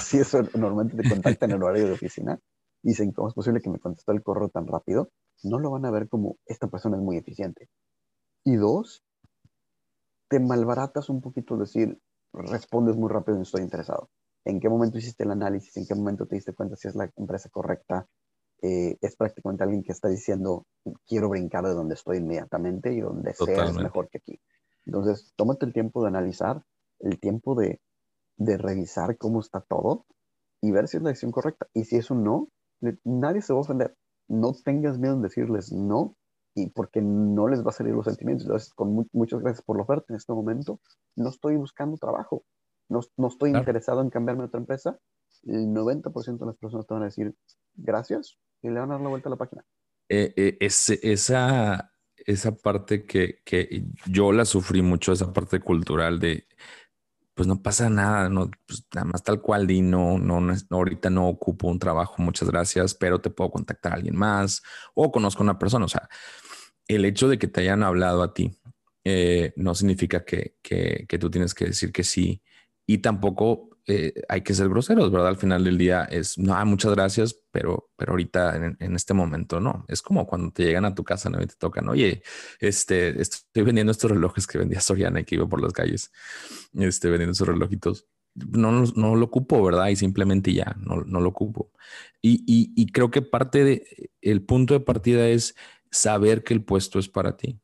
[0.00, 2.38] si, eso normalmente te contacta en el horario de oficina
[2.82, 5.10] y dicen, ¿cómo es posible que me contestó el correo tan rápido?
[5.42, 7.68] No lo van a ver como esta persona es muy eficiente.
[8.44, 9.02] Y dos,
[10.30, 12.00] te malbaratas un poquito decir,
[12.32, 14.08] respondes muy rápido y no estoy interesado.
[14.44, 15.76] ¿En qué momento hiciste el análisis?
[15.76, 18.06] ¿En qué momento te diste cuenta si es la empresa correcta?
[18.62, 20.66] Eh, es prácticamente alguien que está diciendo,
[21.04, 24.40] quiero brincar de donde estoy inmediatamente y donde sea es mejor que aquí.
[24.86, 26.62] Entonces, tómate el tiempo de analizar,
[27.00, 27.80] el tiempo de,
[28.36, 30.06] de revisar cómo está todo
[30.60, 31.66] y ver si es la decisión correcta.
[31.74, 32.48] Y si es un no,
[33.02, 33.96] nadie se va a ofender.
[34.28, 36.14] No tengas miedo en decirles no
[36.54, 38.46] y porque no les va a salir los sentimientos.
[38.46, 40.80] Entonces, con muchas gracias por la oferta en este momento.
[41.16, 42.44] No estoy buscando trabajo.
[42.88, 44.98] No, no estoy interesado en cambiarme a otra empresa.
[45.44, 47.34] El 90% de las personas te van a decir
[47.74, 49.64] gracias y le van a dar la vuelta a la página.
[50.08, 56.46] Eh, eh, esa, esa parte que, que, yo la sufrí mucho, esa parte cultural de,
[57.40, 61.08] pues no pasa nada, no, pues nada más tal cual, di no, no, no, ahorita
[61.08, 65.42] no ocupo un trabajo, muchas gracias, pero te puedo contactar a alguien más o conozco
[65.42, 65.86] a una persona.
[65.86, 66.06] O sea,
[66.86, 68.60] el hecho de que te hayan hablado a ti
[69.04, 72.42] eh, no significa que, que, que, tú tienes que decir que sí
[72.84, 75.28] y tampoco eh, hay que ser groseros, ¿verdad?
[75.28, 79.60] Al final del día es, no, ah, muchas gracias, pero, pero ahorita en, este momento
[79.60, 79.84] no.
[79.88, 81.42] Es como cuando te llegan a tu casa ¿no?
[81.42, 82.22] y te tocan, oye,
[82.60, 86.12] este, estoy vendiendo estos relojes que vendía Soriana y que iba por las calles,
[86.74, 88.06] este, vendiendo esos relojitos.
[88.34, 89.88] No, no, lo ocupo, ¿verdad?
[89.88, 91.72] Y simplemente ya, no, no lo ocupo.
[92.22, 95.56] Y, y, y creo que parte de, el punto de partida es
[95.90, 97.60] saber que el puesto es para ti.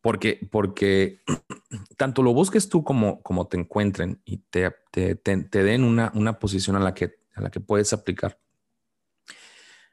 [0.00, 1.20] Porque, porque
[1.96, 5.14] tanto lo busques tú como, como te encuentren y te, te,
[5.52, 8.38] den una, una, posición a la, que, a la que puedes aplicar.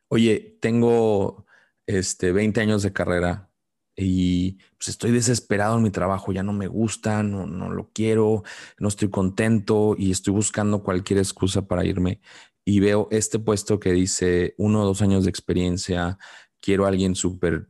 [0.08, 1.46] Oye, tengo
[1.86, 3.52] este, 20 años de carrera
[3.98, 8.44] y pues estoy desesperado en mi trabajo, ya no me gusta, no, no lo quiero,
[8.78, 12.22] no estoy contento y estoy buscando cualquier excusa para irme.
[12.64, 16.20] Y veo este puesto que dice uno o dos años de experiencia,
[16.62, 17.68] quiero alguien súper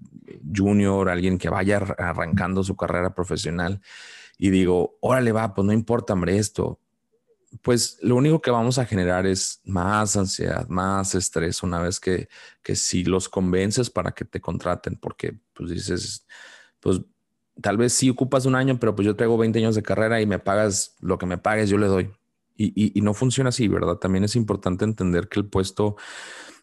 [0.55, 3.81] junior, alguien que vaya arrancando su carrera profesional
[4.37, 6.79] y digo, órale, va, pues no importa, hombre, esto.
[7.61, 12.27] Pues lo único que vamos a generar es más ansiedad, más estrés una vez que,
[12.61, 16.27] que si los convences para que te contraten, porque pues dices,
[16.79, 17.01] pues
[17.61, 20.25] tal vez sí ocupas un año, pero pues yo traigo 20 años de carrera y
[20.25, 22.11] me pagas lo que me pagues, yo le doy.
[22.59, 23.97] Y, y no funciona así, ¿verdad?
[23.97, 25.95] También es importante entender que el puesto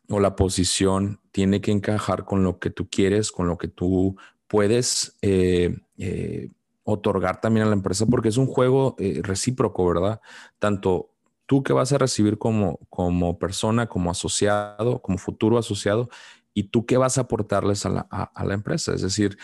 [0.09, 4.17] o la posición tiene que encajar con lo que tú quieres, con lo que tú
[4.47, 6.51] puedes eh, eh,
[6.85, 10.21] otorgar también a la empresa, porque es un juego eh, recíproco, ¿verdad?
[10.59, 11.11] Tanto
[11.47, 16.09] tú que vas a recibir como, como persona, como asociado, como futuro asociado,
[16.53, 18.95] y tú que vas a aportarles a la, a, la empresa.
[18.95, 19.37] Es decir,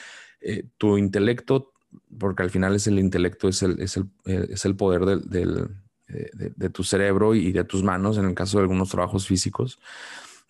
[0.79, 1.73] tu intelecto,
[2.19, 5.69] porque al final es el intelecto, es el, es el, es el poder del, del,
[6.07, 9.81] de, de, tu cerebro y de tus manos en el caso de algunos trabajos físicos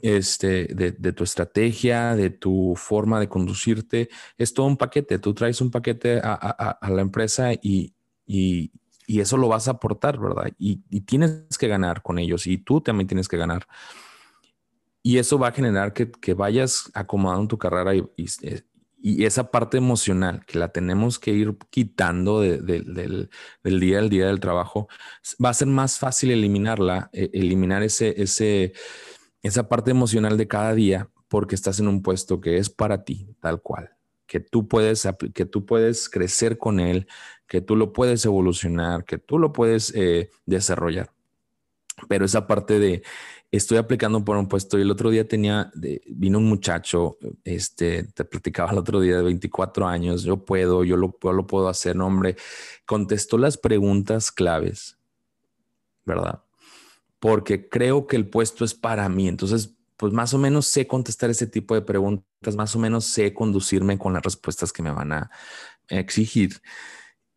[0.02, 4.08] este, de, tu estrategia, de tu forma de conducirte.
[4.38, 5.18] Es todo un paquete.
[5.18, 7.94] Tú traes un paquete a, la empresa y,
[8.26, 8.72] y,
[9.06, 10.52] eso lo vas a aportar, ¿verdad?
[10.58, 13.66] Y, tienes que ganar con ellos y tú también tienes que ganar.
[15.02, 18.04] Y eso va a generar que, que vayas acomodando tu carrera y,
[19.02, 23.30] y, esa parte emocional que la tenemos que ir quitando del,
[23.64, 24.88] día al día del trabajo,
[25.42, 28.74] va a ser más fácil eliminarla, e, eliminar ese,
[29.42, 33.28] esa parte emocional de cada día porque estás en un puesto que es para ti,
[33.40, 33.90] tal cual,
[34.26, 37.06] que tú puedes, que tú puedes crecer con él,
[37.46, 41.12] que tú lo puedes evolucionar, que tú lo puedes eh, desarrollar.
[42.08, 43.02] Pero esa parte de
[43.50, 45.70] estoy aplicando por un puesto y el otro día tenía,
[46.06, 50.96] vino un muchacho, este, te platicaba el otro día de 24 años, yo puedo, yo
[50.96, 52.36] lo, yo lo puedo hacer, hombre,
[52.86, 54.98] contestó las preguntas claves,
[56.04, 56.42] ¿verdad?
[57.20, 59.28] Porque creo que el puesto es para mí.
[59.28, 63.34] Entonces, pues más o menos sé contestar ese tipo de preguntas, más o menos sé
[63.34, 65.30] conducirme con las respuestas que me van a
[65.88, 66.60] exigir.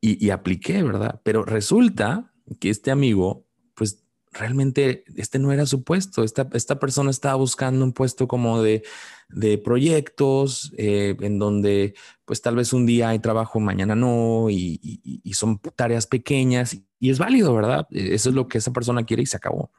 [0.05, 1.21] Y, apliqué, ¿verdad?
[1.23, 4.02] Pero resulta que este amigo, pues
[4.33, 6.23] realmente este no era su puesto.
[6.23, 8.83] Esta, esta persona estaba buscando un puesto como de,
[9.29, 14.79] de proyectos, eh, en donde pues tal vez un día hay trabajo, mañana no, y,
[15.23, 17.87] y, son tareas pequeñas y es válido, ¿verdad?
[17.91, 19.71] Eso es lo que esa persona quiere y se acabó.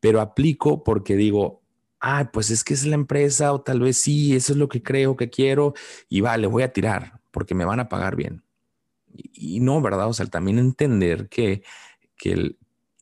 [0.00, 1.62] Pero aplico porque digo,
[2.00, 4.82] ah, pues es que es la empresa o tal vez sí, eso es lo que
[4.82, 5.74] creo que quiero
[6.08, 8.42] y vale, voy a tirar porque me van a pagar bien.
[9.12, 10.08] Y, no, ¿verdad?
[10.08, 11.62] O sea, también entender que,
[12.16, 12.58] que, el,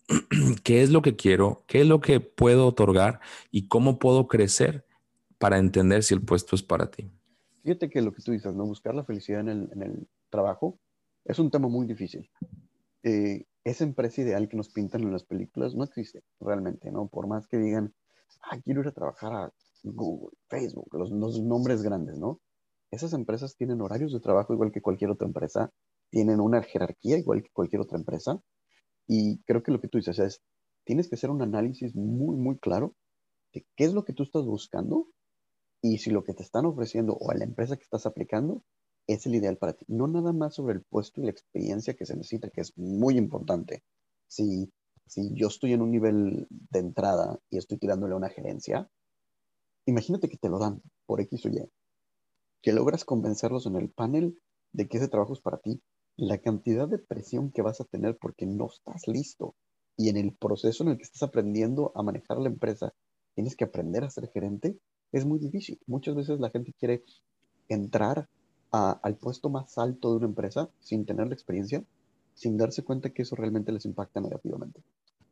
[0.65, 4.87] qué es lo que quiero, qué es lo que puedo otorgar y cómo puedo crecer
[5.39, 7.11] para entender si el puesto es para ti.
[7.63, 8.67] Fíjate que lo que tú dices, ¿no?
[8.67, 10.79] Buscar la felicidad en el, trabajo
[11.25, 12.29] es un tema muy difícil.
[13.03, 17.07] Eh, esa empresa ideal que nos pintan en las películas no existe realmente, ¿no?
[17.09, 17.95] Por más que digan,
[18.43, 19.53] ah, quiero ir a trabajar a
[19.85, 22.41] Google, Facebook, los, los nombres grandes, ¿no?
[22.91, 25.71] Esas empresas tienen horarios de trabajo igual que cualquier otra empresa,
[26.11, 28.41] tienen una jerarquía igual que cualquier otra empresa,
[29.07, 30.43] y creo que lo que tú dices es,
[30.85, 32.95] tienes que hacer un análisis muy, muy claro
[33.53, 35.09] de qué es lo que tú estás buscando
[35.83, 38.65] y si lo que te están ofreciendo o a la empresa que estás aplicando
[39.07, 39.85] es el ideal para ti.
[39.89, 43.19] No nada más sobre el puesto y la experiencia que se necesita, que es muy
[43.19, 43.85] importante.
[44.27, 44.73] Si,
[45.07, 48.89] si yo estoy en un nivel de entrada y estoy tirándole a una gerencia,
[49.87, 51.71] imagínate que te lo dan por X o Y,
[52.63, 54.39] que logras convencerlos en el panel
[54.73, 55.83] de que ese trabajo es para ti.
[56.17, 59.55] La cantidad de presión que vas a tener porque no estás listo
[59.97, 62.93] y en el proceso en el que estás aprendiendo a manejar la empresa,
[63.35, 64.77] tienes que aprender a ser gerente,
[65.13, 65.79] es muy difícil.
[65.87, 67.05] Muchas veces la gente quiere
[67.69, 68.29] entrar
[68.71, 71.85] al puesto más alto de una empresa sin tener la experiencia,
[72.35, 74.83] sin darse cuenta que eso realmente les impacta negativamente.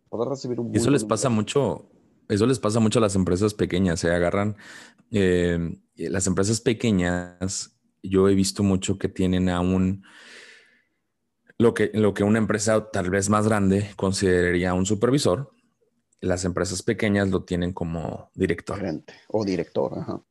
[0.08, 1.88] Poder recibir un eso les pasa mucho,
[2.28, 4.56] eso les pasa mucho a las empresas pequeñas, se agarran
[5.10, 5.58] eh,
[5.96, 7.76] las empresas pequeñas.
[8.00, 10.04] Yo he visto mucho que tienen aún
[11.62, 15.52] lo que, lo que una empresa tal vez más grande consideraría un supervisor,
[16.20, 18.80] las empresas pequeñas lo tienen como director.
[19.28, 20.22] O director, ajá.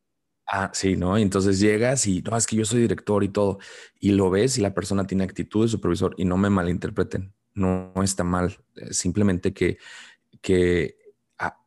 [0.54, 1.18] Ah, sí, ¿no?
[1.18, 3.60] entonces llegas y no, es que yo soy director y todo,
[4.02, 7.94] y lo ves y la persona tiene actitud de supervisor y no me malinterpreten, no,
[8.04, 9.78] está mal, eh, simplemente que,
[10.42, 10.98] que
[11.38, 11.58] ah,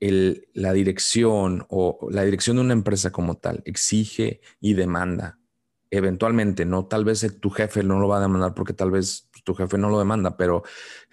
[0.00, 5.38] el, la dirección o la dirección de una empresa como tal exige y demanda
[5.96, 9.54] eventualmente, no tal vez tu jefe no lo va a demandar porque tal vez tu
[9.54, 10.62] jefe no lo demanda, pero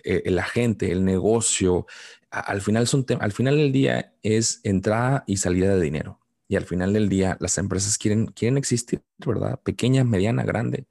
[0.03, 1.85] eh, la gente, el negocio,
[2.29, 6.19] al final, son al final del día es entrada y salida de dinero.
[6.47, 9.59] Y al final del día las empresas quieren, quieren existir, ¿verdad?
[9.63, 10.87] Pequeña, mediana, grande.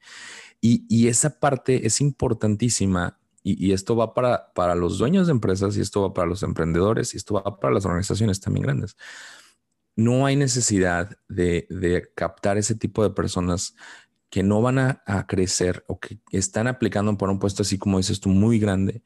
[0.60, 5.80] Y, esa parte es importantísima y, esto va para, para los dueños de empresas y
[5.80, 8.96] esto va para los emprendedores y esto va para las organizaciones también grandes.
[9.96, 13.74] No hay necesidad de, captar ese tipo de personas
[14.30, 17.98] que no van a, a, crecer o que están aplicando por un puesto así como
[17.98, 19.02] dices tú muy grande,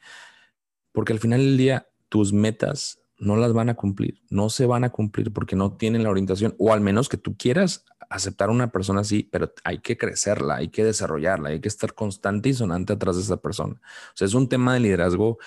[0.93, 4.85] porque al final del día tus metas no las van a cumplir, no se van
[4.85, 8.71] a cumplir porque no tienen la orientación, o al menos que tú quieras aceptar una
[8.71, 12.93] persona así, pero hay que crecerla, hay que desarrollarla, hay que estar constante y sonante
[12.93, 13.75] atrás de esa persona.
[13.75, 15.39] O sea, es un tema de liderazgo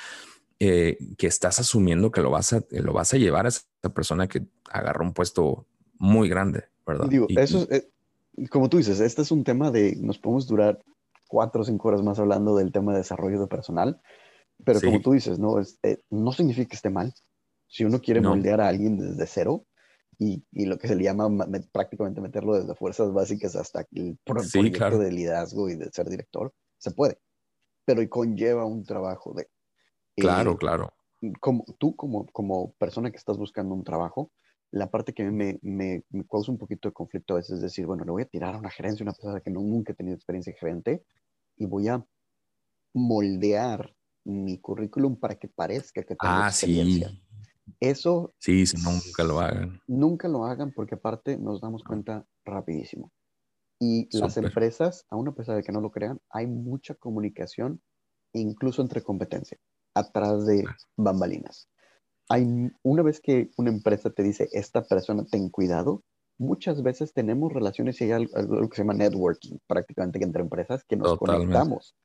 [0.60, 4.28] eh, que estás asumiendo que lo vas, a, lo vas a llevar a esa persona
[4.28, 5.66] que agarra un puesto
[5.98, 7.08] muy grande, ¿verdad?
[7.08, 7.88] Digo, eso es,
[8.36, 10.80] eh, como tú dices, este es un tema de, nos podemos durar
[11.28, 14.02] cuatro o cinco horas más hablando del tema de desarrollo de personal,
[14.66, 17.14] pero como tú dices, no, eh, no significa que esté mal.
[17.68, 19.66] Si uno quiere moldear a alguien desde cero
[20.18, 21.30] y, y lo que se le llama
[21.72, 26.92] prácticamente meterlo desde fuerzas básicas hasta el proyecto de liderazgo y de ser director, se
[26.92, 27.20] puede.
[27.86, 29.48] Pero conlleva un trabajo de...
[30.20, 30.94] Claro, eh, claro.
[31.40, 34.32] Como, tú como, como persona que estás buscando un trabajo,
[34.72, 37.86] la parte que me, me, me, causa un poquito de conflicto a veces es decir,
[37.86, 40.16] bueno, le voy a tirar a una gerencia, una persona que no, nunca ha tenido
[40.16, 41.04] experiencia de gerente,
[41.58, 42.06] y voy a
[42.94, 47.10] moldear mi currículum para que parezca que tengo ah, experiencia.
[47.10, 47.24] Sí.
[47.80, 48.34] Eso.
[48.40, 49.82] Sí, nunca lo hagan.
[49.88, 53.12] Nunca lo hagan porque aparte nos damos cuenta rapidísimo.
[53.80, 57.82] Y las empresas, aún a pesar de que no lo crean, hay mucha comunicación,
[58.34, 59.58] incluso entre competencia,
[59.94, 60.66] atrás de
[60.98, 61.70] bambalinas.
[62.30, 62.46] Hay,
[62.84, 66.04] una vez que una empresa te dice, esta persona ten cuidado,
[66.38, 70.96] muchas veces tenemos relaciones y hay algo, que se llama networking, prácticamente entre empresas, que
[70.96, 71.96] nos conectamos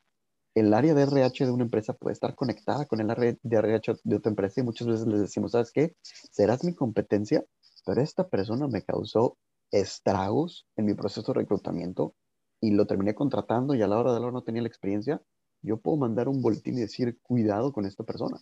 [0.55, 3.97] el área de RH de una empresa puede estar conectada con el área de RH
[4.05, 5.97] de otra empresa y muchas veces les decimos, ¿sabes qué?
[6.03, 7.45] Serás mi competencia,
[7.85, 9.37] pero esta persona me causó
[9.73, 12.15] estragos en mi proceso de reclutamiento
[12.61, 15.21] y lo terminé contratando y a la hora de la hora no tenía la experiencia,
[15.65, 18.39] yo puedo mandar un boletín y decir, cuidado con esta persona.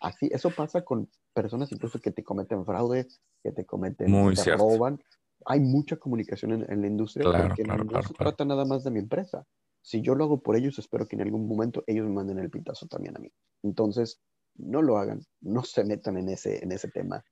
[0.00, 3.08] Así, eso pasa con personas incluso que te cometen fraude,
[3.42, 5.02] que te cometen, Muy te roban.
[5.46, 9.46] Hay mucha comunicación en, la industria porque no se trata nada más de mi empresa
[9.86, 12.50] si yo lo hago por ellos, espero que en algún momento ellos me manden el
[12.50, 13.30] pintazo también a mí.
[13.62, 14.20] Entonces,
[14.56, 17.24] no lo hagan, no se metan en ese, en ese tema.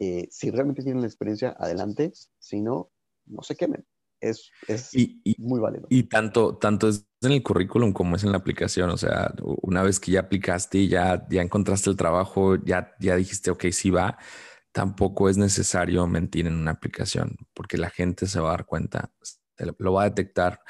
[0.00, 2.12] Eh, si realmente tienen la experiencia, adelante.
[2.40, 2.90] Si no,
[3.26, 3.86] no se quemen.
[4.20, 4.90] Es, es
[5.38, 5.86] muy válido.
[5.88, 8.90] Y tanto, tanto es en el currículum como es en la aplicación.
[8.90, 13.16] O sea, una vez que ya aplicaste y ya, ya encontraste el trabajo, ya, ya
[13.16, 14.18] dijiste, ok, sí va,
[14.72, 19.12] tampoco es necesario mentir en una aplicación porque la gente se va a dar cuenta,
[19.78, 20.60] lo va a detectar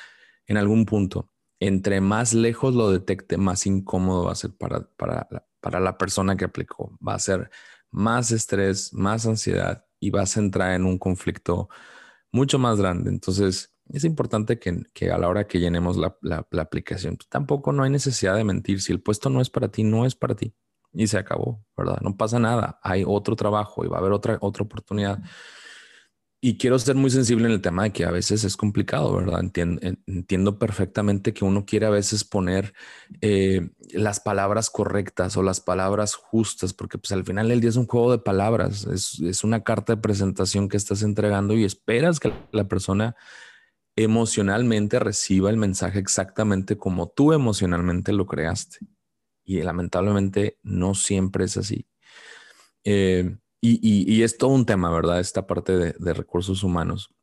[0.47, 1.31] en algún punto.
[1.61, 5.29] Entre más lejos lo detecte, más incómodo va a ser para, para,
[5.61, 6.97] para la persona que aplicó.
[7.07, 7.51] Va a ser
[7.91, 11.69] más estrés, más ansiedad y vas a entrar en un conflicto
[12.33, 13.11] mucho más grande.
[13.11, 17.91] Entonces, es importante que, a la hora que llenemos la, aplicación, pues, tampoco no hay
[17.91, 18.81] necesidad de mentir.
[18.81, 20.55] Si el puesto no es para ti, no es para ti.
[20.93, 21.99] Y se acabó, ¿verdad?
[22.03, 22.79] No pasa nada.
[22.83, 25.21] Hay otro trabajo y va a haber otra, otra oportunidad.
[26.43, 29.41] Y quiero ser muy sensible en el tema de que a veces es complicado, ¿verdad?
[30.07, 32.73] Entiendo, perfectamente que uno quiere a veces poner
[33.21, 37.77] eh, las palabras correctas o las palabras justas, porque pues al final del día es
[37.77, 42.19] un juego de palabras, es, es una carta de presentación que estás entregando y esperas
[42.19, 43.17] que la persona
[44.05, 48.79] emocionalmente reciba el mensaje exactamente como tú emocionalmente lo creaste.
[49.45, 51.87] Y lamentablemente no siempre es así.
[52.85, 55.21] Eh, y, es todo un tema, ¿verdad?
[55.21, 57.15] Esta parte de, recursos humanos.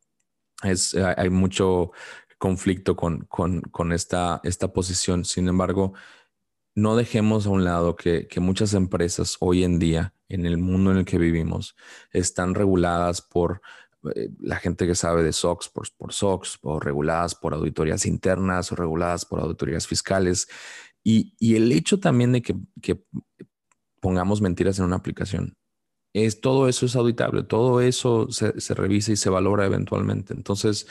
[0.62, 1.92] Es, hay mucho
[2.38, 5.24] conflicto con, con, esta, esta posición.
[5.24, 5.94] Sin embargo,
[6.74, 10.98] no dejemos a un lado que, muchas empresas hoy en día, en el mundo en
[10.98, 11.74] el que vivimos,
[12.12, 13.60] están reguladas por
[14.14, 18.76] eh, la gente que sabe de SOX por, SOX, o reguladas por auditorías internas o
[18.76, 20.48] reguladas por auditorías fiscales.
[21.02, 22.56] Y, el hecho también de que,
[24.00, 25.56] pongamos mentiras en una aplicación
[26.12, 30.34] es, todo eso es auditable, todo eso se, se, revisa y se valora eventualmente.
[30.34, 30.86] Entonces,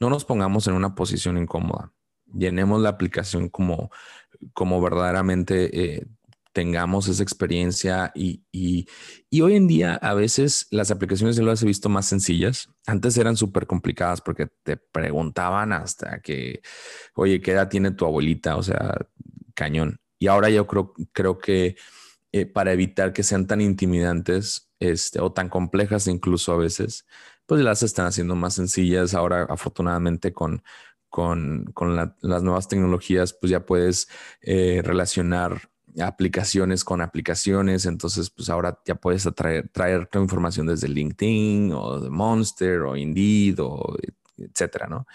[0.00, 1.92] no nos pongamos en una posición incómoda.
[2.32, 3.90] Llenemos la aplicación como,
[4.54, 6.06] como verdaderamente eh,
[6.52, 8.86] tengamos esa experiencia y, y,
[9.30, 12.68] y, hoy en día a veces las aplicaciones yo las he visto más sencillas.
[12.86, 16.60] Antes eran súper complicadas porque te preguntaban hasta que,
[17.14, 18.56] oye, ¿qué edad tiene tu abuelita?
[18.56, 18.96] O sea,
[19.54, 19.98] cañón.
[20.18, 21.76] Y ahora yo creo, creo que
[22.32, 27.06] eh, para evitar que sean tan intimidantes este, o tan complejas incluso a veces,
[27.46, 29.14] pues las están haciendo más sencillas.
[29.14, 30.62] Ahora, afortunadamente, con,
[31.08, 34.08] con, con las nuevas tecnologías, pues ya puedes
[34.40, 37.86] eh, relacionar aplicaciones con aplicaciones.
[37.86, 42.96] Entonces, pues ahora ya puedes atraer, traer tu información desde LinkedIn o de Monster o
[42.96, 43.96] Indeed o
[44.36, 45.06] etcétera, ¿no?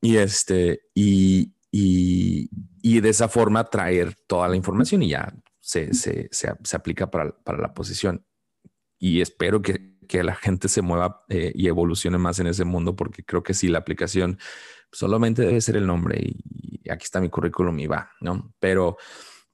[0.00, 2.48] Y este, y, y,
[2.82, 7.30] y de esa forma traer toda la información y ya se, se, se, aplica para,
[7.30, 8.24] para, la posición.
[8.98, 12.96] Y espero que, que la gente se mueva eh, y evolucione más en ese mundo,
[12.96, 14.38] porque creo que si la aplicación
[14.90, 18.52] solamente debe ser el nombre y, aquí está mi currículum y va, ¿no?
[18.58, 18.96] Pero,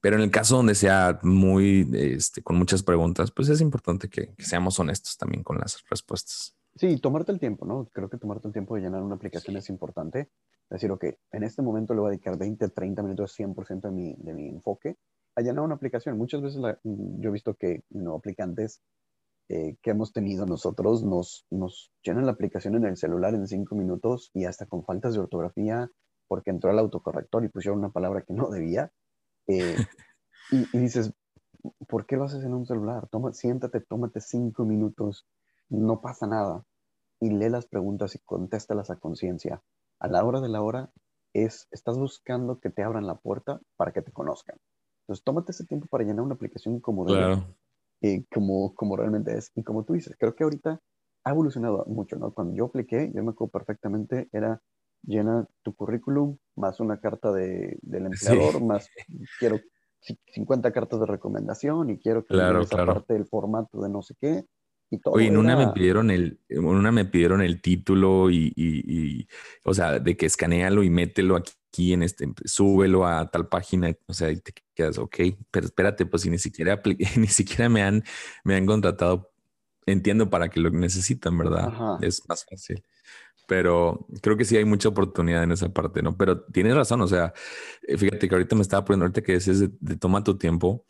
[0.01, 4.33] pero en el caso donde sea muy, este, con muchas preguntas, pues es importante que,
[4.35, 6.55] que seamos honestos también con las respuestas.
[6.75, 7.89] Sí, tomarte el tiempo, ¿no?
[7.91, 10.29] Creo que tomarte el tiempo de llenar una aplicación es importante.
[10.69, 14.15] Decir, ok, en este momento le voy a dedicar 20, 30 minutos, 100% de mi,
[14.17, 14.97] de mi enfoque
[15.35, 16.17] a llenar una aplicación.
[16.17, 18.81] Muchas veces mm, yo he visto que no, aplicantes
[19.49, 23.75] eh, que hemos tenido nosotros nos, nos llenan la aplicación en el celular en cinco
[23.75, 25.89] minutos y hasta con faltas de ortografía
[26.27, 28.91] porque entró al autocorrector y pusieron una palabra que no debía.
[29.47, 29.77] Eh,
[30.51, 31.13] y, dices,
[31.87, 33.07] ¿por qué lo haces en un celular?
[33.09, 35.27] Toma, siéntate, tómate cinco minutos,
[35.69, 36.63] no pasa nada.
[37.19, 39.63] Y lee las preguntas y contéstalas a conciencia.
[39.99, 40.91] A la hora de la hora
[41.33, 44.57] es, estás buscando que te abran la puerta para que te conozcan.
[45.01, 47.05] Entonces, tómate ese tiempo para llenar una aplicación como,
[48.01, 49.51] y como, como realmente es.
[49.55, 50.81] Y como tú dices, creo que ahorita
[51.23, 52.33] ha evolucionado mucho, ¿no?
[52.33, 54.61] Cuando yo apliqué, yo me acuerdo perfectamente, era
[55.03, 58.89] llena tu currículum, más una carta de, del empleador, más
[59.39, 59.59] quiero
[60.33, 64.15] 50 cartas de recomendación y quiero que claro, esa parte del formato de no sé
[64.19, 64.45] qué.
[64.89, 68.53] Y todo Oye, en una me pidieron el, en una me pidieron el título y,
[68.55, 69.27] y, y,
[69.65, 73.93] o sea, de que escanealo y mételo aquí aquí en este, súbelo a tal página,
[74.07, 75.15] o sea, y te quedas, ok,
[75.51, 76.81] pero espérate, pues si ni siquiera,
[77.17, 78.03] ni siquiera me han,
[78.43, 79.31] me han contratado,
[79.85, 81.99] entiendo para que lo necesitan, ¿verdad?
[82.01, 82.83] Es más fácil.
[83.47, 86.17] Pero creo que sí hay mucha oportunidad en esa parte, ¿no?
[86.17, 87.33] Pero tienes razón, o sea,
[87.87, 90.85] eh, fíjate que ahorita me estaba poniendo, ahorita que decías de, de toma tu tiempo,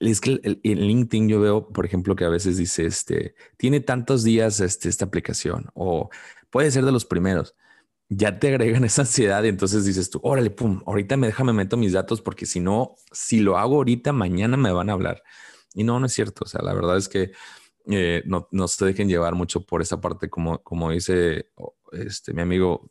[0.00, 4.24] es que en LinkedIn yo veo, por ejemplo, que a veces dice, este, tiene tantos
[4.24, 6.10] días este, esta aplicación o
[6.50, 7.54] puede ser de los primeros
[8.08, 11.76] ya te agregan esa ansiedad y entonces dices tú, órale, pum, ahorita me déjame meto
[11.76, 15.22] mis datos porque si no, si lo hago ahorita, mañana me van a hablar.
[15.74, 16.44] Y no, no es cierto.
[16.44, 17.32] O sea, la verdad es que
[17.86, 21.50] eh, no, no, se dejen llevar mucho por esa parte, como, como dice
[21.92, 22.90] este, mi amigo,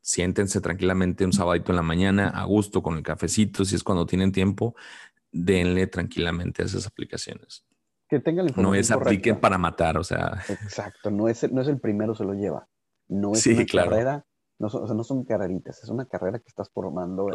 [0.00, 4.06] siéntense tranquilamente un sabadito en la mañana, a gusto con el cafecito, si es cuando
[4.06, 4.74] tienen tiempo,
[5.32, 7.64] denle tranquilamente a esas aplicaciones.
[8.08, 10.40] Que tengan No es apliquen para matar, o sea.
[10.48, 12.68] Exacto, no es, no es el primero se lo lleva.
[13.08, 14.26] No es una carrera
[14.58, 17.28] no son, o sea, no son carreritas, es una carrera que estás formando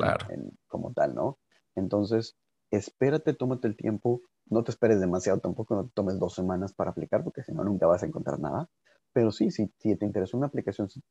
[0.67, 1.39] como tal, ¿no?
[1.75, 2.37] Entonces,
[2.71, 4.21] espérate, tómate el tiempo,
[4.51, 7.63] no te esperes demasiado tampoco, no te tomes dos semanas para aplicar, porque si no,
[7.63, 8.69] nunca vas a encontrar nada.
[9.13, 11.01] Pero sí, si, si te interesa una aplicación, si,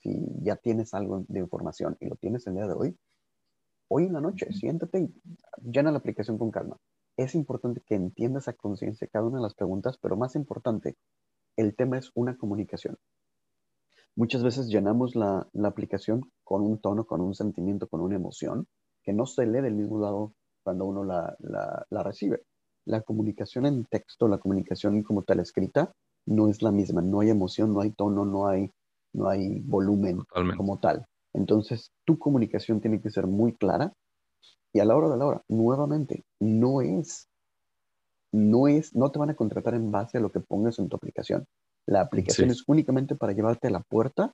[0.43, 2.99] ya tienes algo de información y lo tienes el día de hoy,
[3.89, 5.15] hoy en la noche, siéntate y
[5.63, 6.77] llena la aplicación con calma.
[7.17, 10.97] es importante que entiendas a conciencia cada una de las preguntas, pero más importante,
[11.57, 12.99] el tema es una comunicación.
[14.17, 18.67] Muchas veces llenamos la, aplicación con un tono, con un sentimiento, con una emoción
[19.03, 21.37] que no se lee del mismo lado cuando uno la,
[21.89, 22.45] la recibe.
[22.91, 25.93] La comunicación en texto, la comunicación como tal escrita,
[26.27, 27.01] no es la misma.
[27.03, 28.71] No hay emoción, no hay tono, no hay,
[29.13, 30.23] no hay volumen
[30.57, 31.07] como tal.
[31.33, 33.93] Entonces, tu comunicación tiene que ser muy clara
[34.73, 37.29] y a la hora de la hora, nuevamente, no es,
[38.33, 40.97] no es, no te van a contratar en base a lo que pongas en tu
[40.97, 41.47] aplicación.
[41.87, 44.33] La aplicación es únicamente para llevarte a la puerta.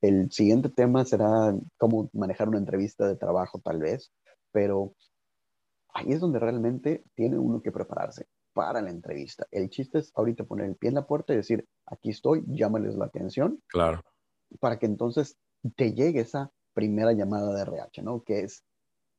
[0.00, 4.12] El siguiente tema será cómo manejar una entrevista de trabajo, tal vez,
[4.50, 4.94] pero
[5.94, 9.46] ahí es donde realmente tiene uno que prepararse para la entrevista.
[9.50, 12.96] El chiste es ahorita poner el pie en la puerta y decir, aquí estoy, llámales
[12.96, 13.62] la atención.
[13.68, 14.02] Claro.
[14.60, 15.38] Para que entonces
[15.76, 18.22] te llegue esa primera llamada de RH, ¿no?
[18.22, 18.64] Que es,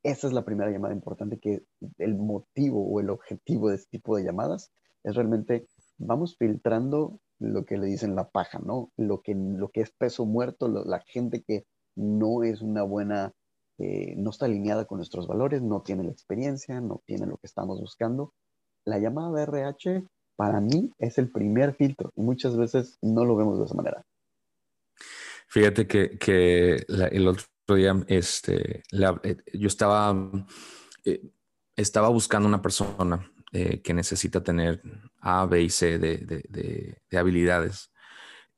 [0.04, 1.64] esa es la primera llamada importante, que
[1.98, 4.72] el motivo o el objetivo de este tipo de llamadas
[5.04, 5.68] es realmente,
[5.98, 8.92] vamos filtrando lo que le dicen la paja, ¿no?
[8.98, 11.66] Lo que, lo que es peso muerto, la gente que
[11.96, 13.34] no es una buena,
[13.80, 17.48] eh, no está alineada con nuestros valores, no tiene la experiencia, no tiene lo que
[17.48, 18.34] estamos buscando.
[18.86, 20.04] La llamada de RH
[20.36, 24.06] para mí es el primer filtro y muchas veces no lo vemos de esa manera.
[25.48, 30.14] Fíjate que, el otro día este, eh, yo estaba,
[31.06, 31.22] eh,
[31.76, 34.80] estaba buscando una persona que necesita tener
[35.22, 37.92] A, B y C de, habilidades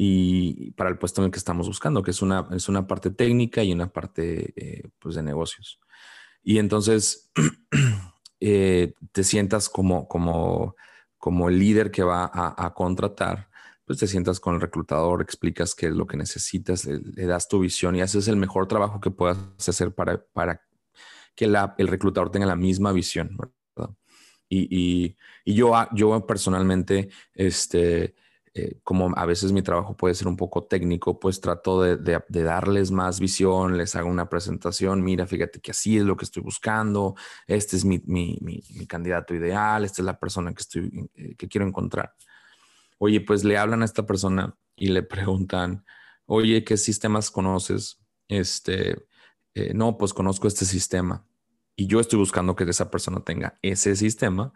[0.03, 3.11] y para el puesto en el que estamos buscando, que es una, es una parte
[3.11, 5.79] técnica y una parte pues de negocios.
[6.41, 7.31] Y entonces
[8.39, 10.75] te sientas como, como,
[11.17, 13.51] como el líder que va a contratar
[13.91, 17.59] pues te sientas con el reclutador, explicas qué es lo que necesitas, le, das tu
[17.59, 19.37] visión y haces el mejor trabajo que puedas
[19.67, 20.61] hacer para, para
[21.35, 23.37] que la, el reclutador tenga la misma visión.
[24.47, 28.15] Y, y, yo, yo personalmente, este,
[28.53, 32.91] eh, como a veces mi trabajo puede ser un poco técnico, pues trato de, darles
[32.91, 37.15] más visión, les hago una presentación, mira, fíjate que así es lo que estoy buscando,
[37.47, 42.13] este es mi candidato ideal, esta es la persona que, estoy, eh, que quiero encontrar
[43.03, 45.83] oye, pues le hablan a esta persona y le preguntan,
[46.25, 47.99] oye, ¿qué sistemas conoces?
[48.27, 49.07] Este,
[49.55, 51.25] eh, no, pues conozco este sistema.
[51.75, 54.53] Y yo estoy buscando que esa persona tenga ese sistema,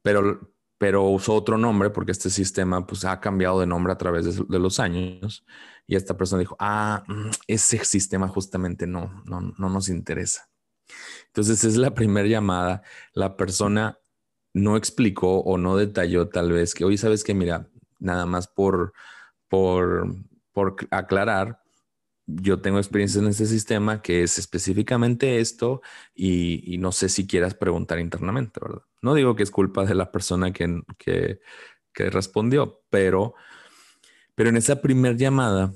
[0.00, 4.48] pero, pero usó otro nombre porque este sistema pues ha cambiado de nombre a través
[4.48, 5.46] de, los años.
[5.86, 10.50] Y esta persona dijo, ah, mm, ese sistema justamente no, no, no nos interesa.
[11.28, 12.82] Entonces es la primera llamada.
[13.14, 14.00] La persona
[14.54, 17.70] no explicó o no detalló tal vez que, oye, sabes que, mira,
[18.00, 18.92] nada más por,
[19.46, 20.12] por,
[20.50, 21.61] por aclarar,
[22.26, 25.82] yo tengo experiencia en este sistema que es específicamente esto
[26.14, 28.82] y, no sé si quieras preguntar internamente, ¿verdad?
[29.00, 31.40] No digo que es culpa de la persona que, que,
[32.10, 33.34] respondió, pero,
[34.34, 35.72] pero en esa primera llamada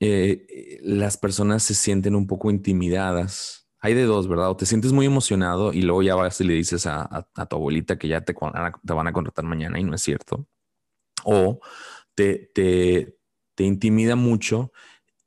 [0.00, 3.68] eh, las personas se sienten un poco intimidadas.
[3.80, 4.50] Hay de dos, ¿verdad?
[4.50, 7.98] O te sientes muy emocionado y luego ya vas y le dices a, tu abuelita
[7.98, 10.46] que ya te, van a contratar mañana y no es cierto
[11.24, 11.60] o
[12.14, 14.72] te, te intimida mucho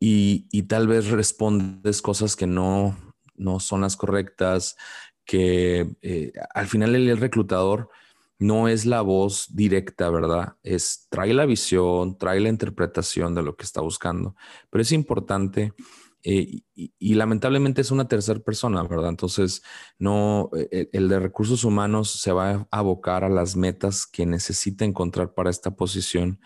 [0.06, 2.98] y, tal vez respondes cosas que no,
[3.36, 4.76] no son las correctas,
[5.26, 7.90] que eh, al final el, reclutador
[8.38, 10.58] no es la voz directa, ¿verdad?
[10.62, 14.36] Es trae la visión, trae la interpretación de lo que está buscando,
[14.70, 15.74] pero es importante
[16.22, 19.10] eh, y, lamentablemente es una tercera persona, ¿verdad?
[19.10, 19.62] Entonces,
[20.00, 24.84] no, eh, el, de recursos humanos se va a abocar a las metas que necesita
[24.84, 26.42] encontrar para esta posición.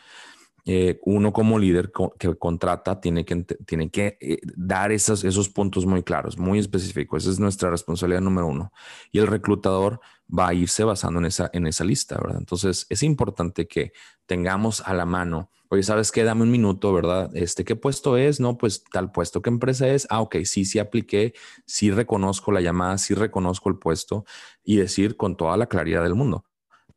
[0.69, 4.17] Eh, uno como líder que contrata tiene que, tiene que
[4.57, 7.23] dar esos, esos puntos muy claros, muy específicos.
[7.23, 8.73] Esa es nuestra responsabilidad número uno.
[9.11, 12.39] Y el reclutador va a irse basando en esa, en esa lista, ¿verdad?
[12.39, 13.93] Entonces, es importante que
[14.25, 16.23] tengamos a la mano oye, ¿sabes qué?
[16.23, 17.29] Dame un minuto, ¿verdad?
[17.35, 18.39] Este, ¿qué puesto es?
[18.39, 20.07] No, pues tal puesto, ¿qué empresa es?
[20.09, 21.33] Ah, ok, sí, sí apliqué,
[21.65, 24.25] sí reconozco la llamada, sí reconozco el puesto
[24.63, 26.45] y decir con toda la claridad del mundo,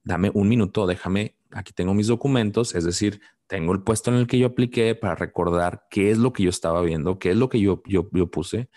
[0.04, 3.20] dame un minuto, déjame, aquí tengo mis documentos, es decir,
[3.50, 6.50] tengo el puesto en el que yo apliqué para recordar qué es lo que yo
[6.50, 8.70] estaba viendo, qué es lo que yo, yo, puse.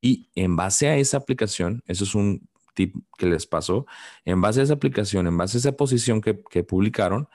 [0.00, 3.84] Y en base a esa aplicación, eso es un tip que les pasó,
[4.24, 7.28] en base a esa aplicación, en base a esa posición que, que publicaron,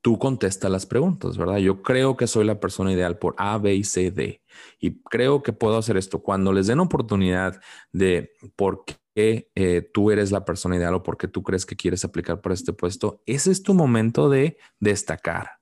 [0.00, 1.56] tú contestas las preguntas, ¿verdad?
[1.56, 4.44] Yo creo que soy la persona ideal por A, B y C, D.
[4.78, 6.22] Y creo que puedo hacer esto.
[6.22, 7.60] Cuando les den oportunidad
[7.90, 11.74] de por qué eh, tú eres la persona ideal o por qué tú crees que
[11.74, 15.59] quieres aplicar para este puesto, ese es tu momento de destacar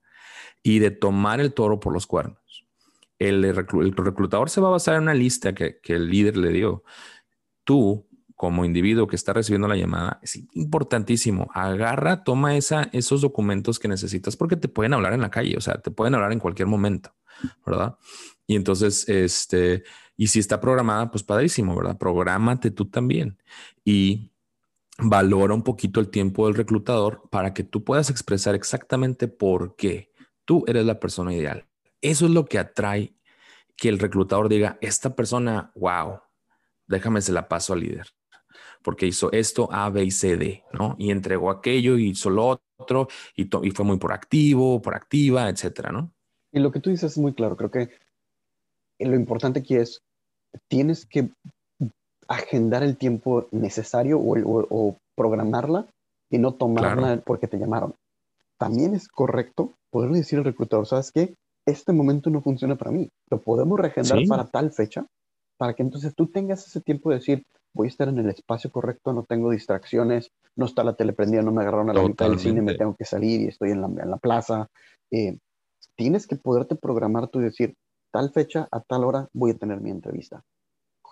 [0.62, 2.66] y de tomar el toro por los cuernos.
[3.18, 6.84] El, reclutador se va a basar en una lista que, que el líder le dio.
[7.64, 11.50] Tú como individuo que está recibiendo la llamada, es importantísimo.
[11.54, 15.60] Agarra, toma esa, esos documentos que necesitas porque te pueden hablar en la calle, o
[15.60, 17.12] sea, te pueden hablar en cualquier momento,
[17.66, 17.98] ¿verdad?
[18.46, 19.82] Y entonces, este,
[20.16, 21.98] y si está programada, pues padrísimo, ¿verdad?
[21.98, 23.42] Prográmate tú también.
[23.84, 24.30] Y
[24.98, 30.12] valora un poquito el tiempo del reclutador para que tú puedas expresar exactamente por qué
[30.48, 31.66] tú eres la persona ideal.
[32.00, 33.12] Eso es lo que atrae
[33.76, 36.20] que el reclutador diga, esta persona, wow,
[36.86, 38.06] déjame se la paso al líder,
[38.82, 40.96] porque hizo esto A, B y C, D, ¿no?
[40.98, 46.12] Y entregó aquello y hizo lo otro y, y fue muy proactivo, proactiva, etcétera, ¿no?
[46.50, 47.54] Y lo que tú dices es muy claro.
[47.54, 47.90] Creo que
[48.98, 50.02] lo importante aquí es,
[50.66, 51.28] tienes que
[52.26, 55.86] agendar el tiempo necesario o, programarla
[56.30, 57.94] y no tomarla porque te llamaron.
[58.58, 61.34] También es correcto poder decir al reclutador, ¿sabes qué?
[61.70, 63.10] este momento no funciona para mí.
[63.30, 65.06] Lo podemos reagendar para tal fecha,
[65.56, 67.44] para que entonces tú tengas ese tiempo de decir,
[67.74, 71.42] voy a estar en el espacio correcto, no tengo distracciones, no está la tele prendida,
[71.42, 73.82] no me agarraron a la mitad del cine, me tengo que salir y estoy en
[73.82, 74.68] la, en la plaza.
[75.10, 75.38] Eh,
[75.94, 77.74] tienes que poderte programar tú y decir,
[78.10, 80.42] tal fecha, a tal hora voy a tener mi entrevista.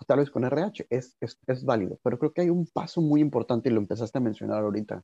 [0.05, 3.19] Tal vez con RH es, es, es válido, pero creo que hay un paso muy
[3.19, 5.01] importante y lo empezaste a mencionar ahorita,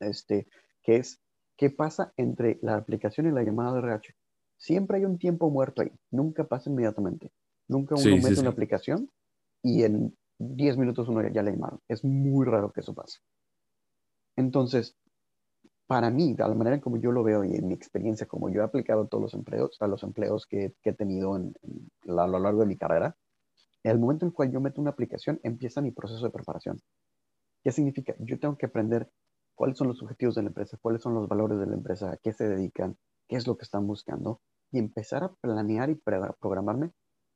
[0.00, 0.48] este,
[0.82, 1.20] que es,
[1.60, 4.14] ¿qué pasa entre la aplicación y la llamada de RH?
[4.56, 7.32] Siempre hay un tiempo muerto ahí, nunca pasa inmediatamente.
[7.68, 9.10] Nunca uno mete una aplicación
[9.62, 11.78] y en 10 minutos uno ya, le llamaron.
[11.86, 13.18] Es muy raro que eso pase.
[14.36, 14.96] Entonces,
[15.86, 18.62] para mí, de la manera como yo lo veo y en mi experiencia, como yo
[18.62, 22.60] he aplicado a todos los empleos, a los empleos que, he tenido a lo largo
[22.60, 23.18] de mi carrera,
[23.82, 26.80] en el momento en el cual yo meto una aplicación, empieza mi proceso de preparación.
[27.62, 28.14] ¿Qué significa?
[28.18, 29.10] Yo tengo que aprender
[29.60, 32.16] cuáles son los objetivos de la empresa, cuáles son los valores de la empresa, a
[32.16, 32.96] qué se dedican,
[33.28, 34.40] qué es lo que están buscando
[34.72, 36.92] y empezar a planear y programarme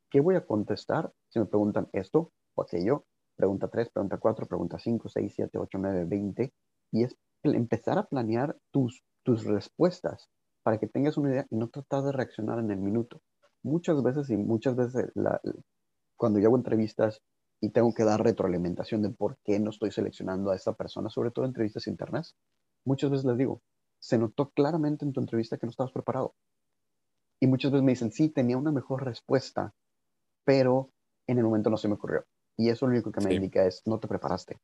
[0.09, 3.05] qué voy a contestar si me preguntan esto o aquello.
[3.37, 6.55] Pregunta 3, pregunta 4, pregunta 5, 6, 7, 8, 9, 20.
[6.93, 10.31] Y es empezar a planear tus, tus respuestas
[10.63, 13.21] para que tengas una idea y no tratar de reaccionar en el minuto.
[13.63, 15.13] Muchas veces y muchas veces
[16.17, 17.21] cuando yo hago entrevistas
[17.61, 21.31] y tengo que dar retroalimentación de por qué no estoy seleccionando a esta persona, sobre
[21.31, 22.37] todo entrevistas internas,
[22.85, 23.63] muchas veces les digo,
[23.99, 26.35] se notó claramente en tu entrevista que no estabas preparado.
[27.41, 29.75] Y muchas veces me dicen, sí, tenía una mejor respuesta,
[30.45, 30.91] pero
[31.27, 32.25] en el momento no se me ocurrió.
[32.57, 34.59] Y eso lo único que me indica es, no te preparaste.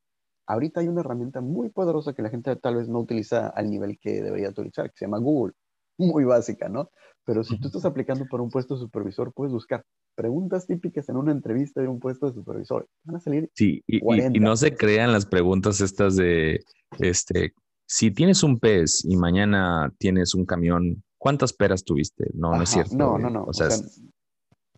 [0.47, 3.97] Ahorita hay una herramienta muy poderosa que la gente tal vez no utiliza al nivel
[3.99, 5.53] que debería utilizar, que se llama Google.
[5.97, 6.89] Muy básica, ¿no?
[7.25, 9.85] Pero si tú estás aplicando para un puesto de supervisor, puedes buscar
[10.15, 12.87] preguntas típicas en una entrevista de un puesto de supervisor.
[13.03, 13.49] Van a salir.
[13.55, 16.59] Sí, y, y no se crean las preguntas estas de,
[16.99, 17.53] este,
[17.91, 22.29] si tienes un pez y mañana tienes un camión, ¿cuántas peras tuviste?
[22.33, 22.95] No, no es cierto.
[22.95, 23.43] No, no, no.
[23.43, 23.67] O sea,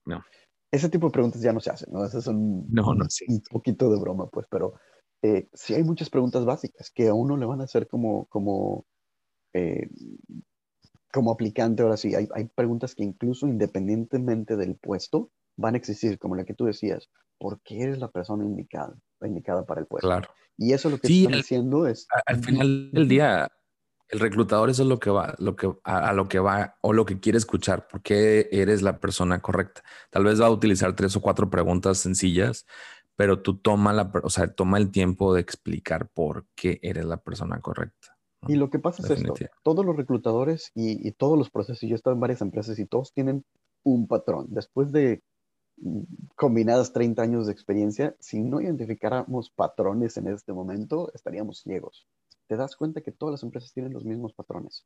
[0.05, 0.23] no.
[0.71, 2.03] Ese tipo de preguntas ya no se hacen, ¿no?
[2.03, 4.73] Esas son no, no, un poquito de broma, pues, pero
[5.21, 8.85] eh, sí hay muchas preguntas básicas que a uno le van a hacer como, como,
[9.53, 9.87] eh,
[11.13, 11.83] como aplicante.
[11.83, 16.43] Ahora sí, hay, hay preguntas que incluso independientemente del puesto van a existir, como la
[16.43, 17.09] que tú decías.
[17.37, 20.07] ¿Por qué eres la persona indicada, indicada para el puesto?
[20.07, 20.29] Claro.
[20.57, 22.07] Y eso lo que sí, están diciendo es...
[22.25, 23.51] Al final del día,
[24.09, 27.05] el reclutador eso es lo que va, lo que, a, lo que va o lo
[27.05, 29.83] que quiere escuchar, porque eres la persona correcta.
[30.09, 32.65] Tal vez va a utilizar tres o cuatro preguntas sencillas,
[33.15, 37.17] pero tú toma, la, o sea, toma el tiempo de explicar por qué eres la
[37.17, 38.12] persona correcta.
[38.47, 39.33] Y lo que pasa es esto,
[39.63, 42.85] todos los reclutadores y, y, todos los procesos, yo he estado en varias empresas y
[42.85, 43.45] todos tienen
[43.83, 44.47] un patrón.
[44.49, 45.21] Después de
[46.35, 52.07] combinadas 30 años de experiencia, si no identificáramos patrones en este momento, estaríamos ciegos.
[52.47, 54.85] Te das cuenta que todas las empresas tienen los mismos patrones.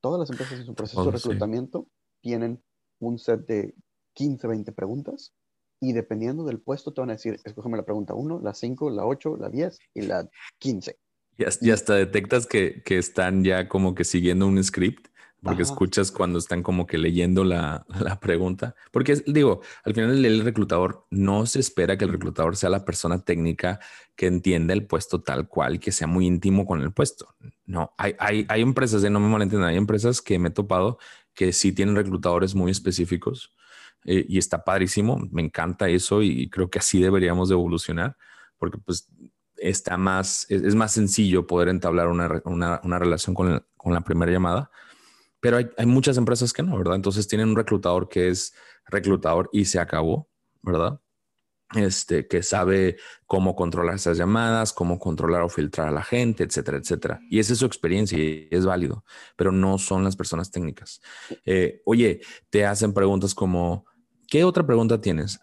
[0.00, 1.86] Todas las empresas en su proceso de reclutamiento
[2.20, 2.62] tienen
[2.98, 3.74] un set de
[4.14, 5.32] 15, 20 preguntas
[5.80, 9.06] y dependiendo del puesto te van a decir, escógeme la pregunta 1, la 5, la
[9.06, 10.28] 8, la 10 y la
[10.58, 10.98] 15.
[11.36, 15.08] Y hasta, detectas que, que, están ya como que siguiendo un script
[15.44, 18.74] porque escuchas cuando están como que leyendo la, la, pregunta.
[18.90, 23.22] Porque digo, al final el reclutador no se espera que el reclutador sea la persona
[23.22, 23.78] técnica
[24.16, 27.34] que entienda el puesto tal cual, que sea muy íntimo con el puesto.
[27.66, 30.98] No, hay, hay, hay empresas, de no me malentiendan, hay empresas que me he topado
[31.34, 33.52] que sí tienen reclutadores muy específicos
[34.04, 35.28] eh, y está padrísimo.
[35.30, 38.16] Me encanta eso y creo que así deberíamos de evolucionar
[38.56, 39.08] porque pues
[39.68, 44.30] está más, es, más sencillo poder entablar una, una, una relación con, con la primera
[44.30, 44.70] llamada
[45.44, 46.94] pero hay, muchas empresas que no, ¿verdad?
[46.94, 48.54] Entonces tienen un reclutador que es
[48.86, 50.30] reclutador y se acabó,
[50.62, 51.02] ¿verdad?
[51.74, 52.96] Este, que sabe
[53.26, 57.20] cómo controlar esas llamadas, cómo controlar o filtrar a la gente, etcétera, etcétera.
[57.28, 59.04] Y esa es su experiencia y es válido,
[59.36, 61.02] pero no son las personas técnicas.
[61.44, 63.84] Eh, oye, te hacen preguntas como,
[64.26, 65.38] ¿qué otra pregunta tienes?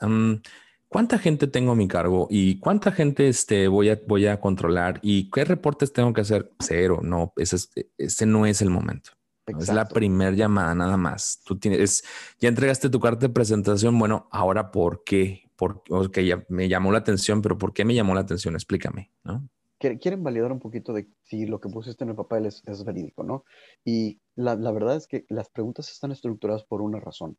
[0.91, 4.99] ¿Cuánta gente tengo a mi cargo y cuánta gente este, voy, a, voy a controlar
[5.01, 6.51] y qué reportes tengo que hacer?
[6.59, 7.57] Cero, no, ese,
[7.97, 9.11] ese no es el momento.
[9.47, 11.41] Es la primera llamada nada más.
[11.45, 12.03] Tú tienes,
[12.39, 13.97] ya entregaste tu carta de presentación.
[13.97, 15.49] Bueno, ahora, ¿por qué?
[15.55, 18.55] Porque ya me llamó la atención, pero ¿por qué me llamó la atención?
[18.55, 19.47] Explícame, ¿no?
[19.79, 23.23] Quieren validar un poquito de si lo que pusiste en el papel es, es verídico,
[23.23, 23.45] ¿no?
[23.83, 27.37] Y la, la verdad es que las preguntas están estructuradas por una razón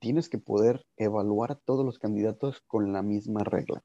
[0.00, 3.84] tienes que poder evaluar a todos los candidatos con la misma regla.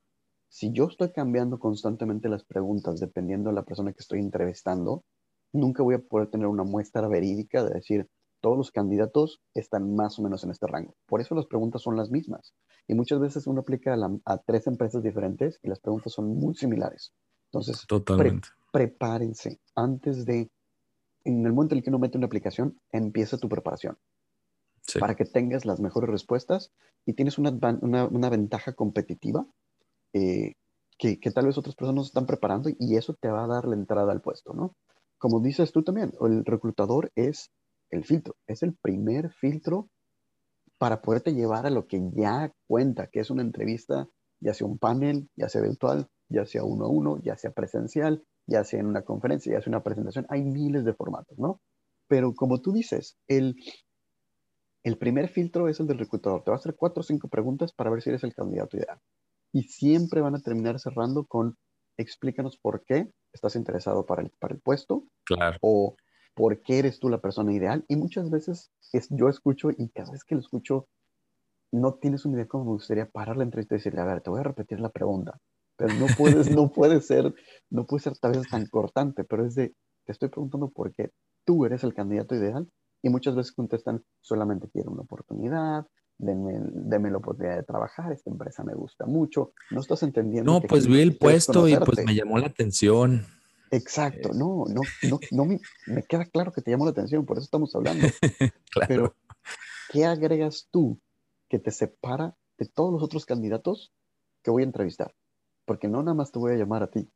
[0.49, 5.03] Si yo estoy cambiando constantemente las preguntas dependiendo de la persona que estoy entrevistando,
[5.51, 8.09] nunca voy a poder tener una muestra verídica de decir
[8.39, 10.95] todos los candidatos están más o menos en este rango.
[11.07, 12.53] Por eso las preguntas son las mismas.
[12.87, 13.95] Y muchas veces uno aplica
[14.25, 17.11] a, tres empresas diferentes y las preguntas son muy similares.
[17.51, 17.85] Entonces,
[18.71, 20.49] prepárense antes de,
[21.23, 23.97] en el momento en el que uno mete una aplicación, empieza tu preparación
[24.99, 26.71] para que tengas las mejores respuestas
[27.05, 29.47] y tienes una, una, ventaja competitiva
[30.13, 30.53] eh,
[30.97, 33.75] que, que, tal vez otras personas están preparando y eso te va a dar la
[33.75, 34.75] entrada al puesto, ¿no?
[35.17, 37.51] Como dices tú también, el reclutador es
[37.89, 39.89] el filtro, es el primer filtro
[40.77, 44.07] para poderte llevar a lo que ya cuenta, que es una entrevista,
[44.39, 48.23] ya sea un panel, ya sea virtual, ya sea uno a uno, ya sea presencial,
[48.47, 51.61] ya sea en una conferencia, ya sea una presentación, hay miles de formatos, ¿no?
[52.07, 53.55] Pero como tú dices, el,
[54.85, 56.43] el primer filtro es el del reclutador.
[56.43, 58.99] Te va a hacer cuatro o cinco preguntas para ver si eres el candidato ideal.
[59.51, 61.57] Y siempre van a terminar cerrando con
[61.97, 65.03] explícanos por qué estás interesado para el, para el puesto.
[65.25, 65.57] Claro.
[65.61, 65.95] O
[66.35, 67.83] por qué eres tú la persona ideal.
[67.87, 70.87] Y muchas veces es, yo escucho y cada vez que lo escucho,
[71.71, 74.29] no tienes una idea cómo me gustaría parar la entrevista y decirle, a ver, te
[74.29, 75.39] voy a repetir la pregunta.
[75.77, 77.33] Pero no puedes, no puede ser,
[77.71, 79.73] no puede ser tal vez tan cortante, pero es de,
[80.05, 81.09] te estoy preguntando por qué
[81.43, 82.69] tú eres el candidato ideal
[83.05, 85.85] y muchas veces contestan, solamente quiero una oportunidad,
[86.17, 89.53] denme, la oportunidad de trabajar, esta empresa me gusta mucho.
[89.69, 90.51] No estás entendiendo.
[90.51, 93.23] No, pues vi el puesto y pues me llamó la atención.
[93.69, 97.37] Exacto, no, no, no, no me, me, queda claro que te llamó la atención, por
[97.37, 98.07] eso estamos hablando.
[98.71, 98.87] claro.
[98.87, 99.15] Pero,
[99.91, 100.99] ¿qué agregas tú
[101.47, 103.93] que te separa de todos los otros candidatos
[104.41, 105.13] que voy a entrevistar?
[105.65, 107.07] Porque no nada más te voy a llamar a ti.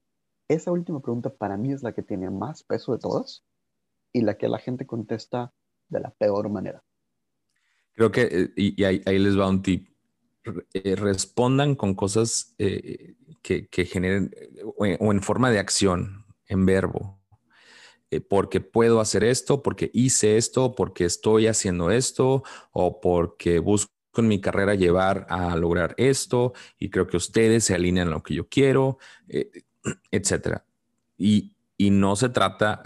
[0.47, 3.43] Esa última pregunta para mí es la que tiene más peso de todas
[4.13, 5.51] y la que la gente contesta
[5.89, 6.81] de la peor manera.
[7.99, 9.89] Creo que, eh, y, ahí, les va un tip,
[10.73, 14.31] eh, respondan con cosas eh, que, generen,
[14.77, 17.19] o en, forma de acción, en verbo.
[18.29, 24.29] porque puedo hacer esto, porque hice esto, porque estoy haciendo esto, o porque busco en
[24.29, 28.33] mi carrera llevar a lograr esto, y creo que ustedes se alinean a lo que
[28.33, 28.97] yo quiero,
[30.09, 30.65] etcétera.
[31.17, 32.81] Y, y no se trata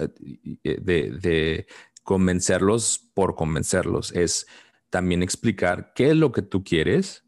[0.63, 1.67] de,
[2.03, 4.47] convencerlos por convencerlos, es
[4.89, 7.23] también explicar qué es lo que tú quieres,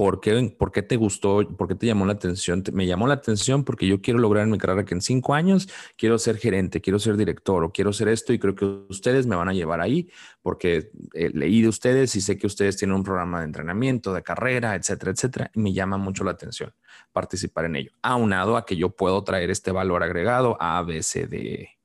[0.00, 2.62] por qué, por qué te gustó, por qué te llamó la atención.
[2.72, 5.68] Me llamó la atención porque yo quiero lograr en mi carrera que en cinco años
[5.98, 9.36] quiero ser gerente, quiero ser director o quiero ser esto y creo que ustedes me
[9.36, 13.40] van a llevar ahí porque leí de ustedes y sé que ustedes tienen un programa
[13.40, 16.72] de entrenamiento, de carrera, etcétera, etcétera, y me llama mucho la atención
[17.12, 21.26] participar en ello, aunado a que yo puedo traer este valor agregado a, B, C,
[21.26, 21.79] D, e.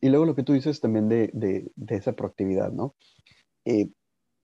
[0.00, 2.94] Y luego lo que tú dices también de, de, de esa proactividad, ¿no?
[3.64, 3.90] Eh,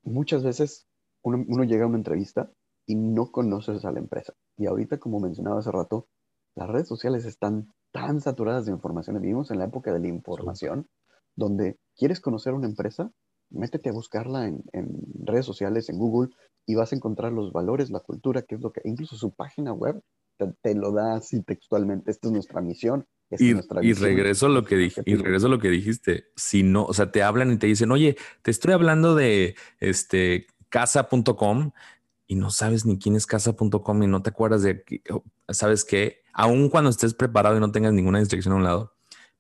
[0.03, 0.87] muchas veces
[1.23, 2.51] uno, llega a una entrevista
[2.87, 4.35] y no conoces a la empresa.
[4.57, 6.07] Y ahorita, como mencionaba hace rato,
[6.55, 9.21] las redes sociales están tan saturadas de información.
[9.21, 10.87] Vivimos en la época de la información,
[11.35, 13.11] donde quieres conocer una empresa,
[13.51, 16.31] métete a buscarla en, en, redes sociales, en Google,
[16.67, 19.73] y vas a encontrar los valores, la cultura, que es lo que, incluso su página
[19.73, 20.01] web
[20.37, 22.11] te, te lo da así textualmente.
[22.11, 25.69] Esta es nuestra misión, y, y, regreso a lo que dije, y regreso lo que
[25.69, 26.29] dijiste.
[26.37, 30.47] Si no, o sea, te hablan y te dicen, oye, te estoy hablando de este
[30.69, 31.73] casa.com
[32.29, 34.85] y no sabes ni quién es casa.com y no te acuerdas de,
[35.49, 38.95] sabes qué, aun cuando estés preparado y no tengas ninguna distracción a un lado,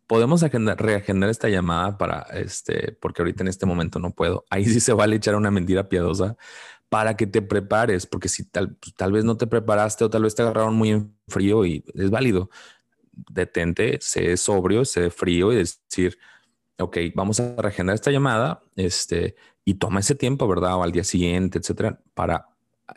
[0.08, 4.44] podemos reagendar esta llamada para este, porque ahorita en este momento no puedo.
[4.50, 6.36] Ahí sí se vale echar una mentira piadosa
[6.88, 10.34] para que te prepares, porque si tal, tal vez no te preparaste o tal vez
[10.34, 12.50] te agarraron muy en frío y es válido
[13.30, 16.18] detente, sé sobrio, sé frío y decir,
[16.78, 19.34] ok, vamos a regenerar esta llamada, este,
[19.64, 20.76] y toma ese tiempo, ¿verdad?
[20.76, 22.48] O al día siguiente, etcétera, para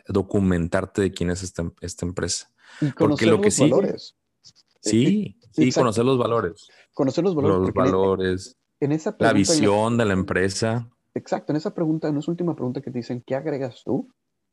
[0.06, 2.50] documentarte de quién es esta, esta empresa.
[2.96, 4.16] Porque lo que sí, valores.
[4.80, 6.68] Sí, sí, conocer los valores.
[6.94, 7.58] Conocer los valores.
[7.58, 8.56] Los valores.
[8.78, 10.88] En esa la visión de la empresa.
[11.14, 14.08] Exacto, en esa pregunta, en esa última pregunta que te dicen, ¿qué agregas tú?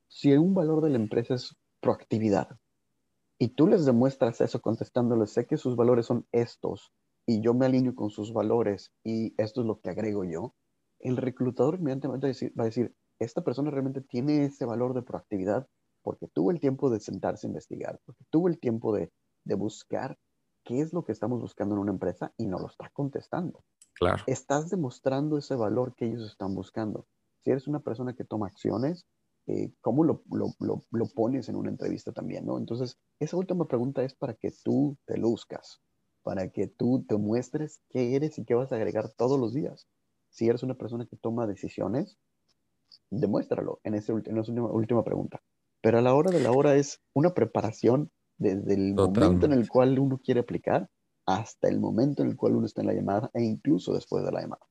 [0.08, 2.58] Si un valor de la empresa es proactividad,
[3.40, 6.92] y tú les demuestras eso contestándoles, sé que sus valores son estos
[7.28, 10.56] y yo me alineo con sus valores y esto es lo que agrego yo,
[11.00, 15.68] el reclutador inmediatamente va a decir, esta persona realmente tiene ese valor de proactividad
[16.02, 19.12] porque tuvo el tiempo de sentarse a investigar, porque tuvo el tiempo de,
[19.44, 20.18] de buscar
[20.64, 23.64] qué es lo que estamos buscando en una empresa y no lo está contestando.
[24.00, 24.24] Claro.
[24.28, 27.08] Estás demostrando ese valor que ellos están buscando.
[27.44, 29.06] Si eres una persona que toma acciones,
[29.48, 32.46] eh, ¿cómo lo, lo, lo, lo, pones en una entrevista también?
[32.46, 32.58] ¿no?
[32.58, 35.82] Entonces, esa última pregunta es para que tú te luzcas,
[36.22, 39.88] para que tú te muestres qué eres y qué vas a agregar todos los días.
[40.30, 42.18] Si eres una persona que toma decisiones,
[43.10, 45.42] demuéstralo en, ese, en esa última, última pregunta.
[45.82, 49.68] Pero a la hora de la hora es una preparación desde el momento en el
[49.70, 50.90] cual uno quiere aplicar
[51.28, 54.32] hasta el momento en el cual uno está en la llamada e incluso después de
[54.32, 54.66] la llamada.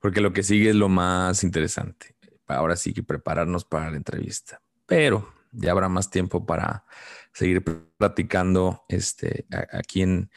[0.00, 2.16] Porque lo que sigue es lo más interesante.
[2.46, 4.62] Ahora sí que prepararnos para la entrevista.
[4.86, 6.84] Pero ya habrá más tiempo para
[7.32, 7.64] seguir
[7.98, 10.30] platicando este, aquí en,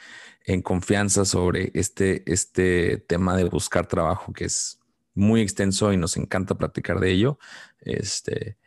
[0.43, 4.79] en confianza sobre este, este tema de buscar trabajo que es
[5.13, 7.37] muy extenso y nos encanta platicar de ello.
[7.79, 8.57] Este,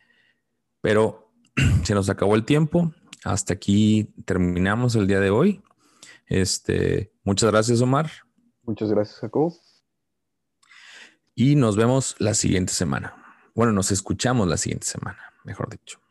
[0.79, 1.33] pero
[1.83, 2.93] se nos acabó el tiempo.
[3.25, 5.61] Hasta aquí terminamos el día de hoy.
[6.25, 8.09] Este, muchas gracias, Omar.
[8.63, 9.53] Muchas gracias, Jacob.
[11.35, 13.15] Y nos vemos la siguiente semana.
[13.55, 16.02] Bueno, nos escuchamos la siguiente semana, mejor dicho.